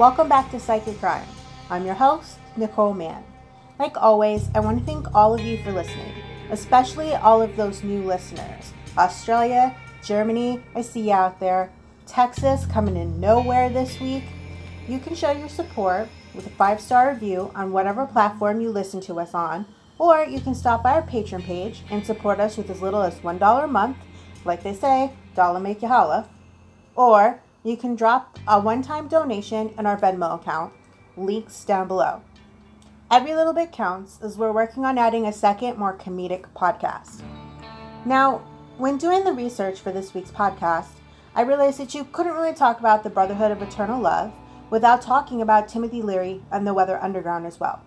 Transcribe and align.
Welcome 0.00 0.30
back 0.30 0.50
to 0.52 0.58
Psych 0.58 0.86
Your 0.86 0.94
Crime. 0.94 1.28
I'm 1.68 1.84
your 1.84 1.94
host, 1.94 2.38
Nicole 2.56 2.94
Mann. 2.94 3.22
Like 3.78 3.98
always, 3.98 4.48
I 4.54 4.60
want 4.60 4.78
to 4.78 4.84
thank 4.86 5.14
all 5.14 5.34
of 5.34 5.42
you 5.42 5.62
for 5.62 5.72
listening, 5.72 6.14
especially 6.48 7.12
all 7.12 7.42
of 7.42 7.54
those 7.54 7.84
new 7.84 8.02
listeners. 8.04 8.72
Australia, 8.96 9.76
Germany, 10.02 10.62
I 10.74 10.80
see 10.80 11.08
you 11.08 11.12
out 11.12 11.38
there. 11.38 11.70
Texas 12.06 12.64
coming 12.64 12.96
in 12.96 13.20
nowhere 13.20 13.68
this 13.68 14.00
week. 14.00 14.24
You 14.88 15.00
can 15.00 15.14
show 15.14 15.32
your 15.32 15.50
support 15.50 16.08
with 16.34 16.46
a 16.46 16.50
five 16.56 16.80
star 16.80 17.10
review 17.10 17.50
on 17.54 17.70
whatever 17.70 18.06
platform 18.06 18.62
you 18.62 18.70
listen 18.70 19.02
to 19.02 19.20
us 19.20 19.34
on, 19.34 19.66
or 19.98 20.24
you 20.24 20.40
can 20.40 20.54
stop 20.54 20.82
by 20.82 20.92
our 20.92 21.02
Patreon 21.02 21.42
page 21.42 21.82
and 21.90 22.06
support 22.06 22.40
us 22.40 22.56
with 22.56 22.70
as 22.70 22.80
little 22.80 23.02
as 23.02 23.16
$1 23.16 23.64
a 23.64 23.66
month. 23.66 23.98
Like 24.46 24.62
they 24.62 24.72
say, 24.72 25.12
dollar 25.34 25.60
make 25.60 25.82
you 25.82 25.88
holla. 25.88 26.26
Or 26.96 27.42
you 27.62 27.76
can 27.76 27.94
drop 27.94 28.38
a 28.48 28.58
one 28.58 28.82
time 28.82 29.08
donation 29.08 29.74
in 29.78 29.86
our 29.86 29.98
Venmo 29.98 30.40
account. 30.40 30.72
Links 31.16 31.64
down 31.64 31.88
below. 31.88 32.22
Every 33.10 33.34
little 33.34 33.52
bit 33.52 33.72
counts 33.72 34.18
as 34.22 34.38
we're 34.38 34.52
working 34.52 34.84
on 34.84 34.96
adding 34.96 35.26
a 35.26 35.32
second, 35.32 35.76
more 35.76 35.96
comedic 35.96 36.46
podcast. 36.56 37.22
Now, 38.04 38.38
when 38.78 38.96
doing 38.96 39.24
the 39.24 39.32
research 39.32 39.80
for 39.80 39.92
this 39.92 40.14
week's 40.14 40.30
podcast, 40.30 40.92
I 41.34 41.42
realized 41.42 41.78
that 41.80 41.94
you 41.94 42.04
couldn't 42.04 42.34
really 42.34 42.54
talk 42.54 42.80
about 42.80 43.02
the 43.02 43.10
Brotherhood 43.10 43.50
of 43.50 43.60
Eternal 43.60 44.00
Love 44.00 44.32
without 44.70 45.02
talking 45.02 45.42
about 45.42 45.68
Timothy 45.68 46.00
Leary 46.00 46.40
and 46.50 46.66
the 46.66 46.72
Weather 46.72 47.02
Underground 47.02 47.46
as 47.46 47.60
well. 47.60 47.82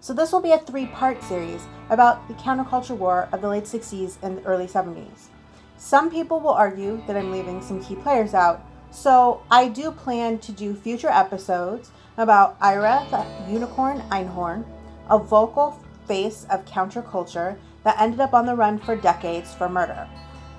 So, 0.00 0.14
this 0.14 0.32
will 0.32 0.40
be 0.40 0.52
a 0.52 0.58
three 0.58 0.86
part 0.86 1.22
series 1.22 1.66
about 1.90 2.26
the 2.26 2.34
counterculture 2.34 2.96
war 2.96 3.28
of 3.32 3.42
the 3.42 3.48
late 3.48 3.64
60s 3.64 4.16
and 4.22 4.40
early 4.46 4.66
70s. 4.66 5.28
Some 5.76 6.10
people 6.10 6.40
will 6.40 6.54
argue 6.54 7.02
that 7.06 7.16
I'm 7.16 7.30
leaving 7.30 7.60
some 7.60 7.84
key 7.84 7.96
players 7.96 8.32
out, 8.32 8.64
so 8.90 9.42
I 9.50 9.68
do 9.68 9.90
plan 9.90 10.38
to 10.38 10.52
do 10.52 10.74
future 10.74 11.08
episodes 11.08 11.90
about 12.16 12.56
Ira 12.60 13.06
the 13.10 13.52
Unicorn 13.52 14.00
Einhorn, 14.10 14.64
a 15.08 15.18
vocal 15.18 15.80
face 16.06 16.46
of 16.50 16.64
counterculture 16.64 17.56
that 17.84 18.00
ended 18.00 18.20
up 18.20 18.34
on 18.34 18.46
the 18.46 18.54
run 18.54 18.78
for 18.78 18.96
decades 18.96 19.54
for 19.54 19.68
murder. 19.68 20.08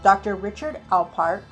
Dr. 0.03 0.35
Richard 0.35 0.79
Alpert, 0.91 1.43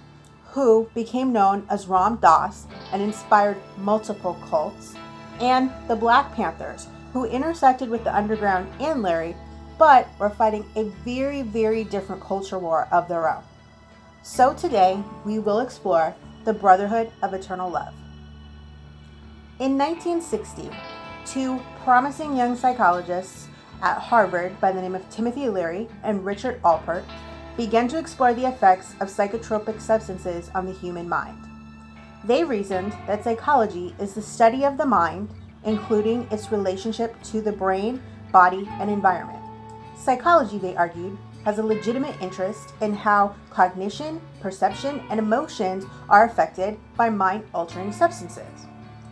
who 0.51 0.89
became 0.95 1.31
known 1.31 1.65
as 1.69 1.87
Ram 1.87 2.15
Dass 2.17 2.65
and 2.91 3.01
inspired 3.01 3.57
multiple 3.77 4.37
cults, 4.49 4.95
and 5.39 5.71
the 5.87 5.95
Black 5.95 6.33
Panthers, 6.33 6.87
who 7.13 7.25
intersected 7.25 7.89
with 7.89 8.03
the 8.03 8.15
underground 8.15 8.67
and 8.79 9.01
Leary, 9.03 9.35
but 9.77 10.07
were 10.17 10.29
fighting 10.29 10.65
a 10.75 10.83
very, 11.05 11.41
very 11.41 11.83
different 11.83 12.21
culture 12.21 12.59
war 12.59 12.87
of 12.91 13.07
their 13.07 13.29
own. 13.29 13.43
So 14.23 14.53
today, 14.53 15.01
we 15.23 15.39
will 15.39 15.59
explore 15.59 16.15
the 16.45 16.53
Brotherhood 16.53 17.11
of 17.21 17.33
Eternal 17.33 17.69
Love. 17.69 17.93
In 19.59 19.77
1960, 19.77 20.69
two 21.25 21.61
promising 21.83 22.35
young 22.35 22.55
psychologists 22.55 23.47
at 23.81 23.99
Harvard 23.99 24.59
by 24.59 24.71
the 24.71 24.81
name 24.81 24.95
of 24.95 25.09
Timothy 25.09 25.49
Leary 25.49 25.87
and 26.03 26.25
Richard 26.25 26.61
Alpert 26.63 27.03
began 27.57 27.87
to 27.89 27.99
explore 27.99 28.33
the 28.33 28.45
effects 28.47 28.93
of 29.01 29.09
psychotropic 29.09 29.81
substances 29.81 30.49
on 30.55 30.65
the 30.65 30.71
human 30.71 31.09
mind. 31.09 31.37
They 32.23 32.43
reasoned 32.43 32.93
that 33.05 33.23
psychology 33.23 33.95
is 33.99 34.13
the 34.13 34.21
study 34.21 34.63
of 34.63 34.77
the 34.77 34.85
mind, 34.85 35.29
including 35.65 36.27
its 36.31 36.51
relationship 36.51 37.21
to 37.23 37.41
the 37.41 37.51
brain, 37.51 38.01
body, 38.31 38.67
and 38.79 38.89
environment. 38.89 39.43
Psychology, 39.97 40.57
they 40.57 40.75
argued, 40.75 41.17
has 41.45 41.59
a 41.59 41.63
legitimate 41.63 42.19
interest 42.21 42.73
in 42.81 42.93
how 42.93 43.35
cognition, 43.49 44.21
perception, 44.41 45.01
and 45.09 45.19
emotions 45.19 45.85
are 46.09 46.25
affected 46.25 46.77
by 46.97 47.09
mind 47.09 47.43
altering 47.53 47.91
substances. 47.91 48.67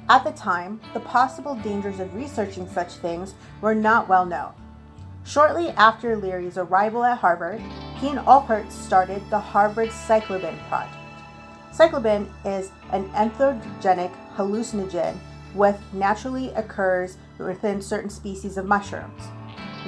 At 0.10 0.24
the 0.24 0.32
time, 0.32 0.80
the 0.94 1.02
possible 1.02 1.56
dangers 1.56 2.00
of 2.00 2.14
researching 2.16 2.68
such 2.70 2.94
things 2.94 3.34
were 3.62 3.76
not 3.76 4.08
well 4.08 4.26
known. 4.26 4.54
Shortly 5.26 5.70
after 5.72 6.16
Leary's 6.16 6.58
arrival 6.58 7.04
at 7.04 7.18
Harvard, 7.18 7.60
he 8.00 8.08
and 8.08 8.20
Alpert 8.20 8.72
started 8.72 9.22
the 9.30 9.40
Harvard 9.40 9.90
Psilocybin 9.90 10.58
Project. 10.70 10.96
Psilocybin 11.74 12.30
is 12.46 12.72
an 12.92 13.10
entheogenic 13.10 14.14
hallucinogen 14.36 15.18
which 15.54 15.76
naturally 15.92 16.50
occurs 16.52 17.18
within 17.38 17.82
certain 17.82 18.10
species 18.10 18.58
of 18.58 18.66
mushrooms. 18.66 19.22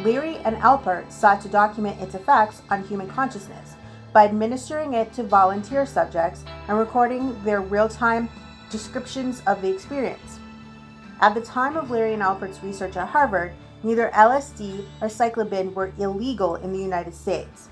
Leary 0.04 0.38
and 0.46 0.56
Alpert 0.58 1.12
sought 1.12 1.42
to 1.42 1.50
document 1.50 2.02
its 2.02 2.16
effects 2.16 2.62
on 2.70 2.84
human 2.84 3.10
consciousness 3.10 3.76
by 4.14 4.26
administering 4.26 4.94
it 4.94 5.12
to 5.14 5.24
volunteer 5.24 5.86
subjects 5.86 6.46
and 6.68 6.78
recording 6.78 7.42
their 7.44 7.62
real 7.62 7.90
time 7.90 8.30
descriptions 8.70 9.42
of 9.46 9.62
the 9.62 9.70
experience. 9.70 10.40
At 11.22 11.34
the 11.34 11.42
time 11.42 11.76
of 11.76 11.92
Leary 11.92 12.14
and 12.14 12.24
Alpert's 12.24 12.64
research 12.64 12.96
at 12.96 13.10
Harvard, 13.10 13.52
neither 13.84 14.10
LSD 14.14 14.86
or 15.02 15.10
psilocybin 15.10 15.74
were 15.74 15.92
illegal 15.98 16.56
in 16.56 16.72
the 16.72 16.80
United 16.80 17.14
States. 17.14 17.68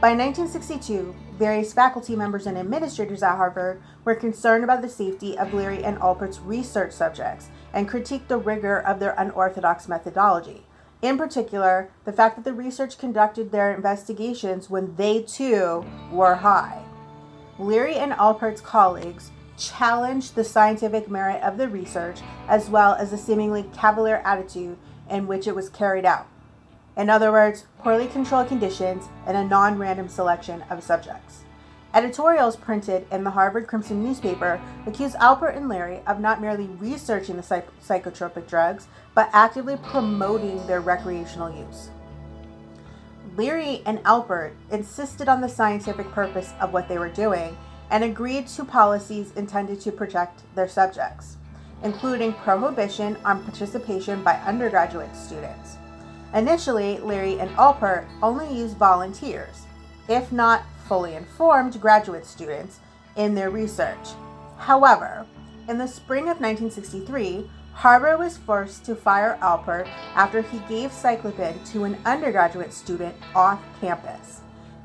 By 0.00 0.10
1962, 0.10 1.14
various 1.38 1.72
faculty 1.72 2.14
members 2.14 2.46
and 2.46 2.56
administrators 2.56 3.22
at 3.22 3.36
Harvard 3.36 3.82
were 4.04 4.14
concerned 4.14 4.62
about 4.62 4.82
the 4.82 4.88
safety 4.88 5.36
of 5.38 5.54
Leary 5.54 5.82
and 5.82 5.98
Alpert's 5.98 6.40
research 6.40 6.92
subjects 6.92 7.48
and 7.72 7.88
critiqued 7.88 8.28
the 8.28 8.36
rigor 8.38 8.78
of 8.80 9.00
their 9.00 9.14
unorthodox 9.18 9.88
methodology. 9.88 10.63
In 11.04 11.18
particular, 11.18 11.90
the 12.06 12.14
fact 12.14 12.34
that 12.36 12.44
the 12.46 12.54
research 12.54 12.96
conducted 12.96 13.52
their 13.52 13.74
investigations 13.74 14.70
when 14.70 14.96
they 14.96 15.20
too 15.20 15.84
were 16.10 16.36
high. 16.36 16.82
Leary 17.58 17.96
and 17.96 18.12
Alpert's 18.12 18.62
colleagues 18.62 19.30
challenged 19.58 20.34
the 20.34 20.42
scientific 20.42 21.10
merit 21.10 21.42
of 21.42 21.58
the 21.58 21.68
research 21.68 22.20
as 22.48 22.70
well 22.70 22.94
as 22.94 23.10
the 23.10 23.18
seemingly 23.18 23.66
cavalier 23.74 24.22
attitude 24.24 24.78
in 25.10 25.26
which 25.26 25.46
it 25.46 25.54
was 25.54 25.68
carried 25.68 26.06
out. 26.06 26.26
In 26.96 27.10
other 27.10 27.30
words, 27.30 27.66
poorly 27.80 28.06
controlled 28.06 28.48
conditions 28.48 29.10
and 29.26 29.36
a 29.36 29.44
non 29.44 29.76
random 29.76 30.08
selection 30.08 30.64
of 30.70 30.82
subjects. 30.82 31.44
Editorials 31.94 32.56
printed 32.56 33.06
in 33.12 33.22
the 33.22 33.30
Harvard 33.30 33.68
Crimson 33.68 34.02
newspaper 34.02 34.60
accused 34.84 35.14
Alpert 35.16 35.56
and 35.56 35.68
Leary 35.68 36.00
of 36.08 36.18
not 36.18 36.40
merely 36.40 36.66
researching 36.66 37.36
the 37.36 37.42
psych- 37.42 37.68
psychotropic 37.80 38.48
drugs, 38.48 38.88
but 39.14 39.30
actively 39.32 39.76
promoting 39.76 40.66
their 40.66 40.80
recreational 40.80 41.56
use. 41.56 41.90
Leary 43.36 43.80
and 43.86 44.00
Alpert 44.00 44.52
insisted 44.72 45.28
on 45.28 45.40
the 45.40 45.48
scientific 45.48 46.10
purpose 46.10 46.52
of 46.60 46.72
what 46.72 46.88
they 46.88 46.98
were 46.98 47.08
doing 47.08 47.56
and 47.90 48.02
agreed 48.02 48.48
to 48.48 48.64
policies 48.64 49.32
intended 49.36 49.80
to 49.80 49.92
protect 49.92 50.42
their 50.56 50.68
subjects, 50.68 51.36
including 51.84 52.32
prohibition 52.32 53.16
on 53.24 53.44
participation 53.44 54.20
by 54.24 54.34
undergraduate 54.46 55.14
students. 55.14 55.76
Initially, 56.34 56.98
Leary 56.98 57.38
and 57.38 57.50
Alpert 57.50 58.04
only 58.20 58.52
used 58.52 58.76
volunteers, 58.76 59.66
if 60.08 60.32
not 60.32 60.62
fully 60.86 61.14
informed 61.14 61.80
graduate 61.80 62.26
students, 62.26 62.80
in 63.16 63.34
their 63.34 63.50
research. 63.50 64.08
However, 64.58 65.26
in 65.68 65.78
the 65.78 65.86
spring 65.86 66.24
of 66.24 66.40
1963, 66.40 67.48
Harvard 67.72 68.18
was 68.18 68.36
forced 68.36 68.84
to 68.84 68.94
fire 68.94 69.38
Alpert 69.40 69.88
after 70.14 70.42
he 70.42 70.58
gave 70.68 70.90
psilocybin 70.90 71.70
to 71.72 71.84
an 71.84 71.98
undergraduate 72.04 72.72
student 72.72 73.14
off 73.34 73.60
campus. 73.80 74.40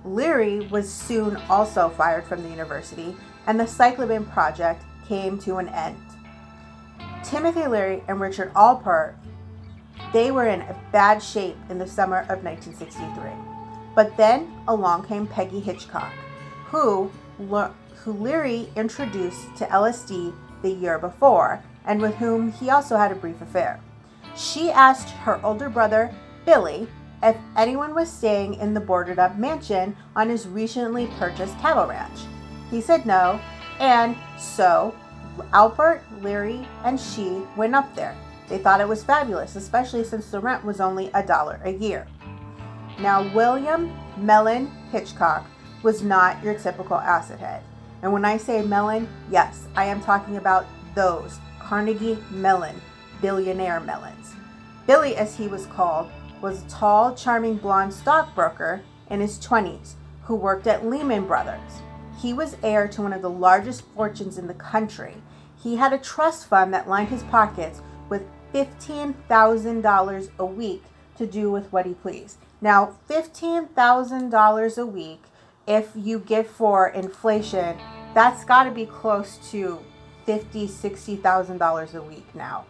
Leary 0.06 0.68
was 0.68 0.92
soon 0.92 1.36
also 1.50 1.90
fired 1.90 2.24
from 2.26 2.42
the 2.42 2.50
university, 2.50 3.16
and 3.46 3.60
the 3.60 3.66
psilocybin 3.66 4.30
project 4.32 4.84
came 5.08 5.38
to 5.40 5.58
an 5.58 5.70
end. 5.70 5.98
Timothy 7.24 7.68
Leary 7.68 8.04
and 8.08 8.20
Richard 8.20 8.52
Alpert, 8.54 9.16
they 10.14 10.32
were 10.32 10.48
in 10.48 10.64
bad 10.92 11.22
shape 11.22 11.58
in 11.70 11.78
the 11.78 11.88
summer 11.88 12.22
of 12.22 12.44
1963. 12.44 13.49
But 14.00 14.16
then 14.16 14.50
along 14.70 15.08
came 15.08 15.28
Peggy 15.28 15.60
Hitchcock, 15.60 16.14
who, 16.68 17.12
who 17.38 18.14
Leary 18.14 18.70
introduced 18.78 19.54
to 19.58 19.66
LSD 19.66 20.34
the 20.62 20.70
year 20.70 20.98
before 20.98 21.62
and 21.84 22.02
with 22.02 22.16
whom 22.16 22.54
he 22.54 22.70
also 22.70 22.96
had 22.96 23.12
a 23.12 23.16
brief 23.16 23.42
affair. 23.42 23.82
She 24.38 24.72
asked 24.72 25.10
her 25.10 25.44
older 25.44 25.68
brother, 25.68 26.16
Billy, 26.46 26.88
if 27.22 27.36
anyone 27.58 27.94
was 27.94 28.10
staying 28.10 28.54
in 28.54 28.74
the 28.74 28.80
boarded 28.80 29.20
up 29.20 29.38
mansion 29.38 29.98
on 30.16 30.30
his 30.30 30.48
recently 30.48 31.08
purchased 31.20 31.60
cattle 31.60 31.88
ranch. 31.88 32.22
He 32.72 32.80
said 32.80 33.06
no, 33.06 33.38
and 33.82 34.16
so 34.38 34.96
Alpert, 35.52 36.00
Leary, 36.22 36.66
and 36.86 36.98
she 36.98 37.42
went 37.58 37.76
up 37.76 37.94
there. 37.96 38.16
They 38.48 38.60
thought 38.60 38.80
it 38.80 38.88
was 38.88 39.04
fabulous, 39.04 39.58
especially 39.58 40.06
since 40.06 40.32
the 40.32 40.40
rent 40.40 40.64
was 40.64 40.80
only 40.80 41.12
a 41.14 41.22
dollar 41.22 41.60
a 41.66 41.74
year. 41.74 42.08
Now, 43.02 43.24
William 43.34 43.98
Mellon 44.18 44.70
Hitchcock 44.92 45.46
was 45.84 46.04
not 46.04 46.44
your 46.44 46.56
typical 46.56 46.98
acid 46.98 47.40
head. 47.40 47.64
And 48.02 48.12
when 48.12 48.26
I 48.26 48.36
say 48.36 48.62
Mellon, 48.62 49.08
yes, 49.32 49.68
I 49.76 49.86
am 49.86 50.02
talking 50.02 50.36
about 50.38 50.66
those 50.96 51.40
Carnegie 51.60 52.18
Mellon 52.30 52.82
billionaire 53.22 53.80
Mellons. 53.80 54.34
Billy, 54.86 55.16
as 55.16 55.36
he 55.36 55.48
was 55.48 55.66
called, 55.68 56.10
was 56.42 56.64
a 56.64 56.70
tall, 56.70 57.16
charming 57.16 57.56
blonde 57.56 57.94
stockbroker 57.94 58.82
in 59.10 59.22
his 59.22 59.38
20s 59.40 59.94
who 60.24 60.36
worked 60.36 60.68
at 60.68 60.86
Lehman 60.86 61.26
Brothers. 61.26 61.82
He 62.22 62.34
was 62.34 62.58
heir 62.64 62.88
to 62.90 63.02
one 63.02 63.14
of 63.14 63.22
the 63.22 63.30
largest 63.30 63.84
fortunes 63.96 64.38
in 64.38 64.48
the 64.48 64.54
country. 64.54 65.16
he 65.62 65.76
had 65.76 65.92
a 65.92 65.98
trust 65.98 66.48
fund 66.48 66.74
that 66.74 66.88
lined 66.88 67.10
his 67.10 67.24
pockets 67.24 67.82
with 68.08 68.24
$15,000 68.54 70.30
a 70.40 70.46
week 70.46 70.84
to 71.18 71.28
do 71.28 71.52
with 71.52 71.72
what 71.74 71.86
he 71.86 71.94
pleased. 71.94 72.38
Now, 72.62 72.98
$15,000 73.10 74.78
a 74.78 74.86
week, 74.86 75.24
if 75.66 75.92
you 75.96 76.20
get 76.20 76.48
for 76.48 76.90
inflation, 76.90 77.78
that's 78.14 78.44
got 78.44 78.64
to 78.64 78.72
be 78.72 78.86
close 78.86 79.38
to 79.52 79.80
$50,000, 80.28 80.68
$60,000 81.22 81.96
a 81.96 82.02
week 82.02 82.36
now. 82.36 82.66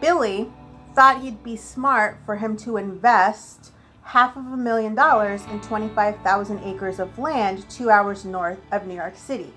Billy 0.00 0.50
thought 0.94 1.22
he'd 1.22 1.42
be 1.42 1.56
smart 1.56 2.18
for 2.26 2.36
him 2.36 2.56
to 2.58 2.76
invest 2.76 3.72
half 4.02 4.36
of 4.36 4.46
a 4.46 4.56
million 4.56 4.94
dollars 4.94 5.42
in 5.50 5.60
25,000 5.60 6.60
acres 6.64 6.98
of 6.98 7.18
land 7.18 7.68
two 7.68 7.90
hours 7.90 8.24
north 8.24 8.58
of 8.72 8.86
New 8.86 8.94
York 8.94 9.16
City. 9.16 9.52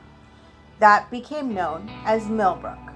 That 0.80 1.10
became 1.12 1.54
known 1.54 1.90
as 2.06 2.28
Millbrook. 2.28 2.91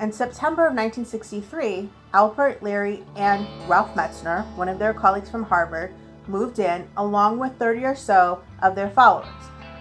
In 0.00 0.10
September 0.10 0.66
of 0.66 0.74
1963, 0.74 1.88
Alpert 2.14 2.60
Leary 2.62 3.04
and 3.14 3.46
Ralph 3.68 3.94
Metzner, 3.94 4.44
one 4.56 4.68
of 4.68 4.80
their 4.80 4.92
colleagues 4.92 5.30
from 5.30 5.44
Harvard, 5.44 5.94
moved 6.26 6.58
in 6.58 6.88
along 6.96 7.38
with 7.38 7.56
30 7.58 7.84
or 7.84 7.94
so 7.94 8.42
of 8.60 8.74
their 8.74 8.90
followers. 8.90 9.28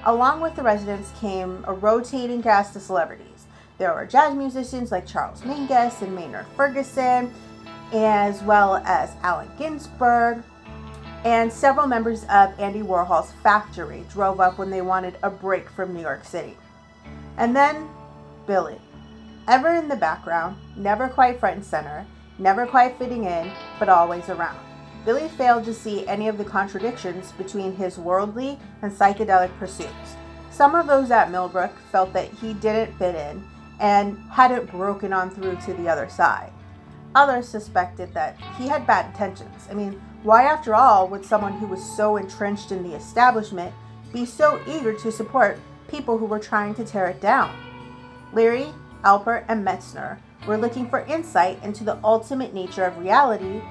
Along 0.06 0.40
with 0.40 0.56
the 0.56 0.62
residents 0.62 1.12
came 1.20 1.66
a 1.68 1.74
rotating 1.74 2.44
cast 2.44 2.76
of 2.76 2.84
celebrities. 2.84 3.48
There 3.80 3.92
were 3.92 4.06
jazz 4.06 4.36
musicians 4.36 4.92
like 4.92 5.08
Charles 5.08 5.42
Mingus 5.42 6.04
and 6.04 6.16
Maynard 6.16 6.46
Ferguson, 6.56 7.34
as 7.92 8.44
well 8.44 8.76
as 8.86 9.16
Allen 9.24 9.50
Ginsberg, 9.58 10.44
and 11.26 11.52
several 11.52 11.88
members 11.88 12.24
of 12.26 12.60
Andy 12.60 12.84
Warhol's 12.84 13.32
factory 13.42 14.06
drove 14.12 14.40
up 14.40 14.60
when 14.60 14.70
they 14.70 14.82
wanted 14.82 15.18
a 15.24 15.32
break 15.32 15.70
from 15.70 15.96
New 15.96 16.02
York 16.02 16.24
City. 16.24 16.56
And 17.38 17.56
then 17.56 17.90
Billy 18.46 18.80
ever 19.48 19.70
in 19.76 19.88
the 19.88 19.96
background, 19.96 20.58
never 20.76 21.08
quite 21.08 21.40
front 21.40 21.58
and 21.58 21.66
center, 21.66 22.06
never 22.38 22.66
quite 22.66 22.98
fitting 22.98 23.26
in, 23.26 23.52
but 23.80 23.90
always 23.90 24.30
around. 24.30 24.60
Billy 25.06 25.28
failed 25.28 25.66
to 25.66 25.74
see 25.74 26.08
any 26.08 26.28
of 26.28 26.38
the 26.38 26.46
contradictions 26.46 27.34
between 27.34 27.76
his 27.76 27.98
worldly 27.98 28.58
and 28.82 28.92
psychedelic 28.92 29.56
pursuits. 29.60 30.16
Some 30.50 30.76
of 30.76 30.88
those 30.88 31.12
at 31.12 31.32
Millbrook 31.32 31.74
felt 31.92 32.14
that 32.14 32.30
he 32.30 32.54
didn't 32.54 32.98
fit 32.98 33.16
in 33.16 33.44
and 33.80 34.18
hadn't 34.30 34.72
broken 34.72 35.12
on 35.12 35.30
through 35.30 35.58
to 35.66 35.74
the 35.74 35.90
other 35.90 36.08
side. 36.08 36.54
Others 37.16 37.48
suspected 37.48 38.14
that 38.14 38.40
he 38.58 38.68
had 38.68 38.88
bad 38.88 39.08
intentions. 39.08 39.68
I 39.70 39.74
mean, 39.74 40.02
why, 40.24 40.44
after 40.44 40.74
all, 40.74 41.08
would 41.10 41.26
someone 41.26 41.54
who 41.54 41.68
was 41.68 41.84
so 41.98 42.16
entrenched 42.16 42.72
in 42.72 42.82
the 42.82 42.96
establishment 42.96 43.74
be 44.14 44.26
so 44.26 44.60
eager 44.68 44.94
to 44.94 45.12
support 45.12 45.60
people 45.90 46.18
who 46.18 46.26
were 46.26 46.40
trying 46.40 46.74
to 46.76 46.86
tear 46.86 47.08
it 47.08 47.20
down? 47.20 47.54
Leary 48.32 48.68
Alpert, 49.04 49.46
and 49.48 49.66
Metzner 49.66 50.18
were 50.48 50.58
looking 50.58 50.90
for 50.90 51.02
insight 51.02 51.62
into 51.64 51.84
the 51.84 52.00
ultimate 52.04 52.54
nature 52.54 52.86
of 52.86 52.98
reality 52.98 53.62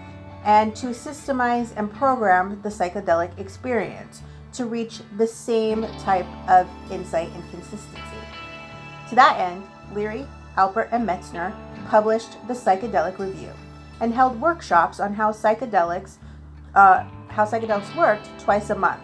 and 0.44 0.74
to 0.76 0.88
systemize 0.88 1.72
and 1.76 1.92
program 1.92 2.60
the 2.62 2.68
psychedelic 2.68 3.38
experience 3.38 4.22
to 4.52 4.66
reach 4.66 5.00
the 5.16 5.26
same 5.26 5.86
type 5.98 6.26
of 6.48 6.68
insight 6.90 7.30
and 7.32 7.50
consistency. 7.50 8.00
To 9.08 9.14
that 9.14 9.38
end, 9.38 9.62
Leary, 9.94 10.26
Alpert, 10.56 10.88
and 10.92 11.08
Metzner 11.08 11.54
published 11.88 12.36
the 12.48 12.54
Psychedelic 12.54 13.18
Review 13.18 13.52
and 14.00 14.12
held 14.12 14.40
workshops 14.40 15.00
on 15.00 15.14
how 15.14 15.32
psychedelics 15.32 16.16
uh, 16.74 17.04
how 17.28 17.44
psychedelics 17.44 17.94
worked 17.96 18.28
twice 18.38 18.70
a 18.70 18.74
month 18.74 19.00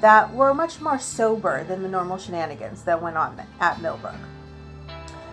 that 0.00 0.32
were 0.34 0.52
much 0.52 0.80
more 0.80 0.98
sober 0.98 1.64
than 1.64 1.82
the 1.82 1.88
normal 1.88 2.18
shenanigans 2.18 2.82
that 2.82 3.00
went 3.00 3.16
on 3.16 3.40
at 3.60 3.80
Millbrook. 3.80 4.14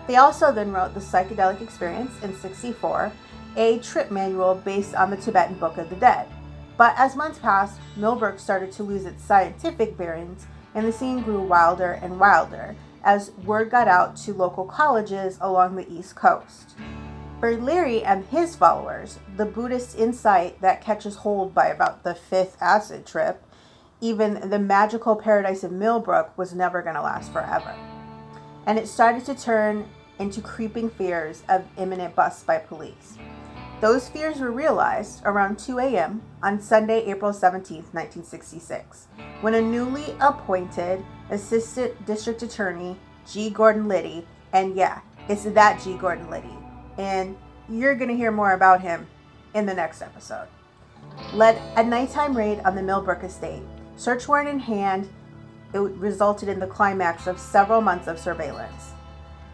They 0.07 0.15
also 0.15 0.51
then 0.51 0.71
wrote 0.71 0.94
The 0.94 1.00
Psychedelic 1.00 1.62
Experience 1.62 2.12
in 2.24 2.36
64, 2.36 3.12
a 3.57 3.80
trip 3.80 4.12
manual 4.12 4.56
based 4.56 4.95
on 4.95 5.09
the 5.09 5.18
Tibetan 5.18 5.56
Book 5.56 5.77
of 5.77 5.89
the 5.89 5.95
Dead. 5.95 6.27
But 6.77 6.95
as 6.98 7.15
months 7.15 7.39
passed, 7.39 7.80
Millbrook 7.95 8.39
started 8.39 8.71
to 8.74 8.83
lose 8.83 9.06
its 9.06 9.24
scientific 9.24 9.98
bearings, 9.98 10.48
and 10.74 10.88
the 10.88 10.92
scene 10.92 11.21
grew 11.21 11.42
wilder 11.42 11.94
and 12.01 12.19
wilder 12.19 12.75
as 13.03 13.31
word 13.45 13.69
got 13.69 13.88
out 13.88 14.15
to 14.15 14.33
local 14.33 14.65
colleges 14.65 15.38
along 15.42 15.75
the 15.75 15.92
East 15.92 16.15
Coast. 16.15 16.75
For 17.39 17.56
Leary 17.57 18.03
and 18.03 18.25
his 18.25 18.56
followers, 18.56 19.19
the 19.36 19.45
Buddhist 19.45 19.98
insight 19.98 20.62
that 20.62 20.81
catches 20.81 21.18
hold 21.18 21.53
by 21.53 21.68
about 21.68 22.03
the 22.03 22.13
fifth 22.13 22.56
acid 22.62 23.06
trip, 23.06 23.44
even 24.00 24.50
the 24.50 24.59
magical 24.59 25.15
paradise 25.15 25.63
of 25.63 25.71
Millbrook, 25.71 26.38
was 26.38 26.53
never 26.53 26.81
going 26.81 26.95
to 26.95 27.01
last 27.01 27.31
forever. 27.31 27.75
And 28.65 28.77
it 28.77 28.87
started 28.87 29.25
to 29.25 29.35
turn 29.35 29.87
into 30.19 30.41
creeping 30.41 30.89
fears 30.89 31.43
of 31.49 31.65
imminent 31.77 32.15
busts 32.15 32.43
by 32.43 32.59
police. 32.59 33.17
Those 33.81 34.07
fears 34.07 34.39
were 34.39 34.51
realized 34.51 35.23
around 35.25 35.57
2 35.57 35.79
a.m. 35.79 36.21
on 36.43 36.61
Sunday, 36.61 37.03
April 37.05 37.33
17, 37.33 37.77
1966, 37.77 39.07
when 39.41 39.55
a 39.55 39.61
newly 39.61 40.15
appointed 40.19 41.03
Assistant 41.31 42.05
District 42.05 42.43
Attorney, 42.43 42.95
G. 43.27 43.50
Gordon 43.50 43.88
Liddy, 43.88 44.27
and 44.53 44.75
yeah, 44.75 45.01
it's 45.27 45.45
that 45.45 45.81
G. 45.83 45.95
Gordon 45.97 46.29
Liddy, 46.29 46.55
and 47.00 47.36
you're 47.67 47.95
going 47.95 48.09
to 48.09 48.15
hear 48.15 48.31
more 48.31 48.51
about 48.51 48.81
him 48.81 49.07
in 49.55 49.65
the 49.65 49.74
next 49.74 50.03
episode, 50.03 50.47
led 51.33 51.59
a 51.75 51.83
nighttime 51.83 52.38
raid 52.38 52.59
on 52.59 52.75
the 52.75 52.83
Millbrook 52.83 53.24
estate. 53.24 53.63
Search 53.95 54.27
warrant 54.27 54.50
in 54.50 54.59
hand, 54.59 55.09
it 55.73 55.79
resulted 55.79 56.49
in 56.49 56.59
the 56.59 56.67
climax 56.67 57.27
of 57.27 57.39
several 57.39 57.81
months 57.81 58.07
of 58.07 58.19
surveillance. 58.19 58.91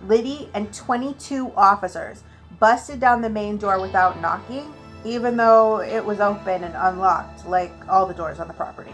Liddy 0.04 0.50
and 0.54 0.74
22 0.74 1.52
officers 1.56 2.24
busted 2.60 3.00
down 3.00 3.22
the 3.22 3.30
main 3.30 3.58
door 3.58 3.80
without 3.80 4.22
knocking, 4.22 4.74
even 5.06 5.38
though 5.38 5.82
it 5.82 6.04
was 6.04 6.20
open 6.20 6.64
and 6.64 6.74
unlocked, 6.76 7.46
like 7.48 7.72
all 7.88 8.06
the 8.06 8.14
doors 8.14 8.40
on 8.40 8.48
the 8.48 8.54
property. 8.54 8.94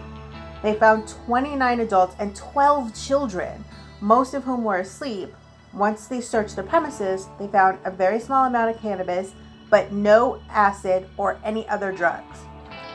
They 0.61 0.75
found 0.75 1.07
29 1.25 1.81
adults 1.81 2.15
and 2.19 2.35
12 2.35 2.95
children, 2.95 3.63
most 3.99 4.33
of 4.33 4.43
whom 4.43 4.63
were 4.63 4.77
asleep. 4.77 5.33
Once 5.73 6.07
they 6.07 6.21
searched 6.21 6.55
the 6.55 6.63
premises, 6.63 7.27
they 7.39 7.47
found 7.47 7.79
a 7.83 7.91
very 7.91 8.19
small 8.19 8.45
amount 8.45 8.75
of 8.75 8.81
cannabis, 8.81 9.33
but 9.69 9.91
no 9.91 10.41
acid 10.49 11.07
or 11.17 11.39
any 11.43 11.67
other 11.67 11.91
drugs. 11.91 12.39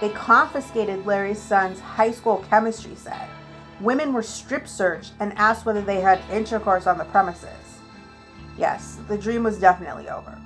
They 0.00 0.11
confiscated 0.11 1.06
Leary's 1.06 1.42
son's 1.42 1.80
high 1.80 2.12
school 2.12 2.44
chemistry 2.49 2.94
set. 2.94 3.28
Women 3.80 4.12
were 4.12 4.23
strip 4.23 4.66
searched 4.66 5.12
and 5.20 5.32
asked 5.38 5.64
whether 5.64 5.80
they 5.80 6.00
had 6.00 6.20
intercourse 6.30 6.87
on 6.87 6.99
the 6.99 7.04
premises. 7.04 7.49
Yes, 8.56 8.99
the 9.08 9.16
dream 9.16 9.44
was 9.44 9.58
definitely 9.58 10.08
over. 10.08 10.37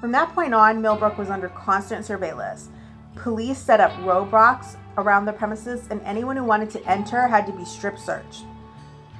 From 0.00 0.12
that 0.12 0.34
point 0.34 0.52
on, 0.52 0.82
Millbrook 0.82 1.16
was 1.16 1.30
under 1.30 1.48
constant 1.48 2.04
surveillance. 2.04 2.68
Police 3.16 3.58
set 3.58 3.80
up 3.80 3.92
roadblocks 4.00 4.76
around 4.98 5.24
the 5.24 5.32
premises, 5.32 5.86
and 5.90 6.02
anyone 6.02 6.36
who 6.36 6.44
wanted 6.44 6.70
to 6.70 6.86
enter 6.86 7.26
had 7.26 7.46
to 7.46 7.52
be 7.52 7.64
strip 7.64 7.98
searched. 7.98 8.44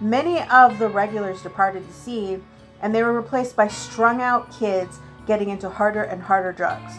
Many 0.01 0.43
of 0.43 0.79
the 0.79 0.89
regulars 0.89 1.43
departed 1.43 1.89
the 1.89 1.93
scene, 1.93 2.45
and 2.83 2.95
they 2.95 3.03
were 3.03 3.13
replaced 3.13 3.57
by 3.57 3.69
strung 3.69 4.21
out 4.21 4.51
kids 4.59 4.99
getting 5.27 5.49
into 5.49 5.71
harder 5.71 6.03
and 6.03 6.21
harder 6.21 6.53
drugs. 6.53 6.93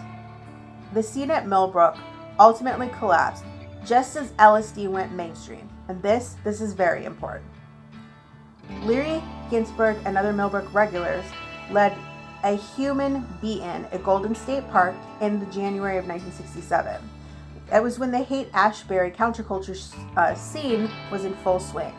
The 0.93 1.03
scene 1.03 1.29
at 1.29 1.47
Millbrook 1.47 1.97
ultimately 2.39 2.89
collapsed 2.97 3.43
just 3.85 4.15
as 4.15 4.31
LSD 4.33 4.89
went 4.89 5.11
mainstream, 5.11 5.69
and 5.87 6.01
this 6.01 6.35
this 6.43 6.61
is 6.61 6.73
very 6.73 7.05
important. 7.05 7.49
Leary, 8.83 9.21
Ginsberg, 9.49 9.97
and 10.05 10.17
other 10.17 10.33
Millbrook 10.33 10.73
regulars 10.73 11.25
led 11.71 11.93
a 12.43 12.55
human 12.55 13.25
be-in 13.41 13.85
at 13.85 14.03
Golden 14.03 14.35
State 14.35 14.69
Park 14.69 14.95
in 15.21 15.39
the 15.39 15.45
January 15.47 15.97
of 15.97 16.05
1967. 16.05 17.09
It 17.73 17.81
was 17.81 17.97
when 17.97 18.11
the 18.11 18.23
Haight-Ashbury 18.23 19.11
counterculture 19.11 19.77
uh, 20.17 20.35
scene 20.35 20.89
was 21.11 21.23
in 21.23 21.33
full 21.35 21.59
swing. 21.59 21.93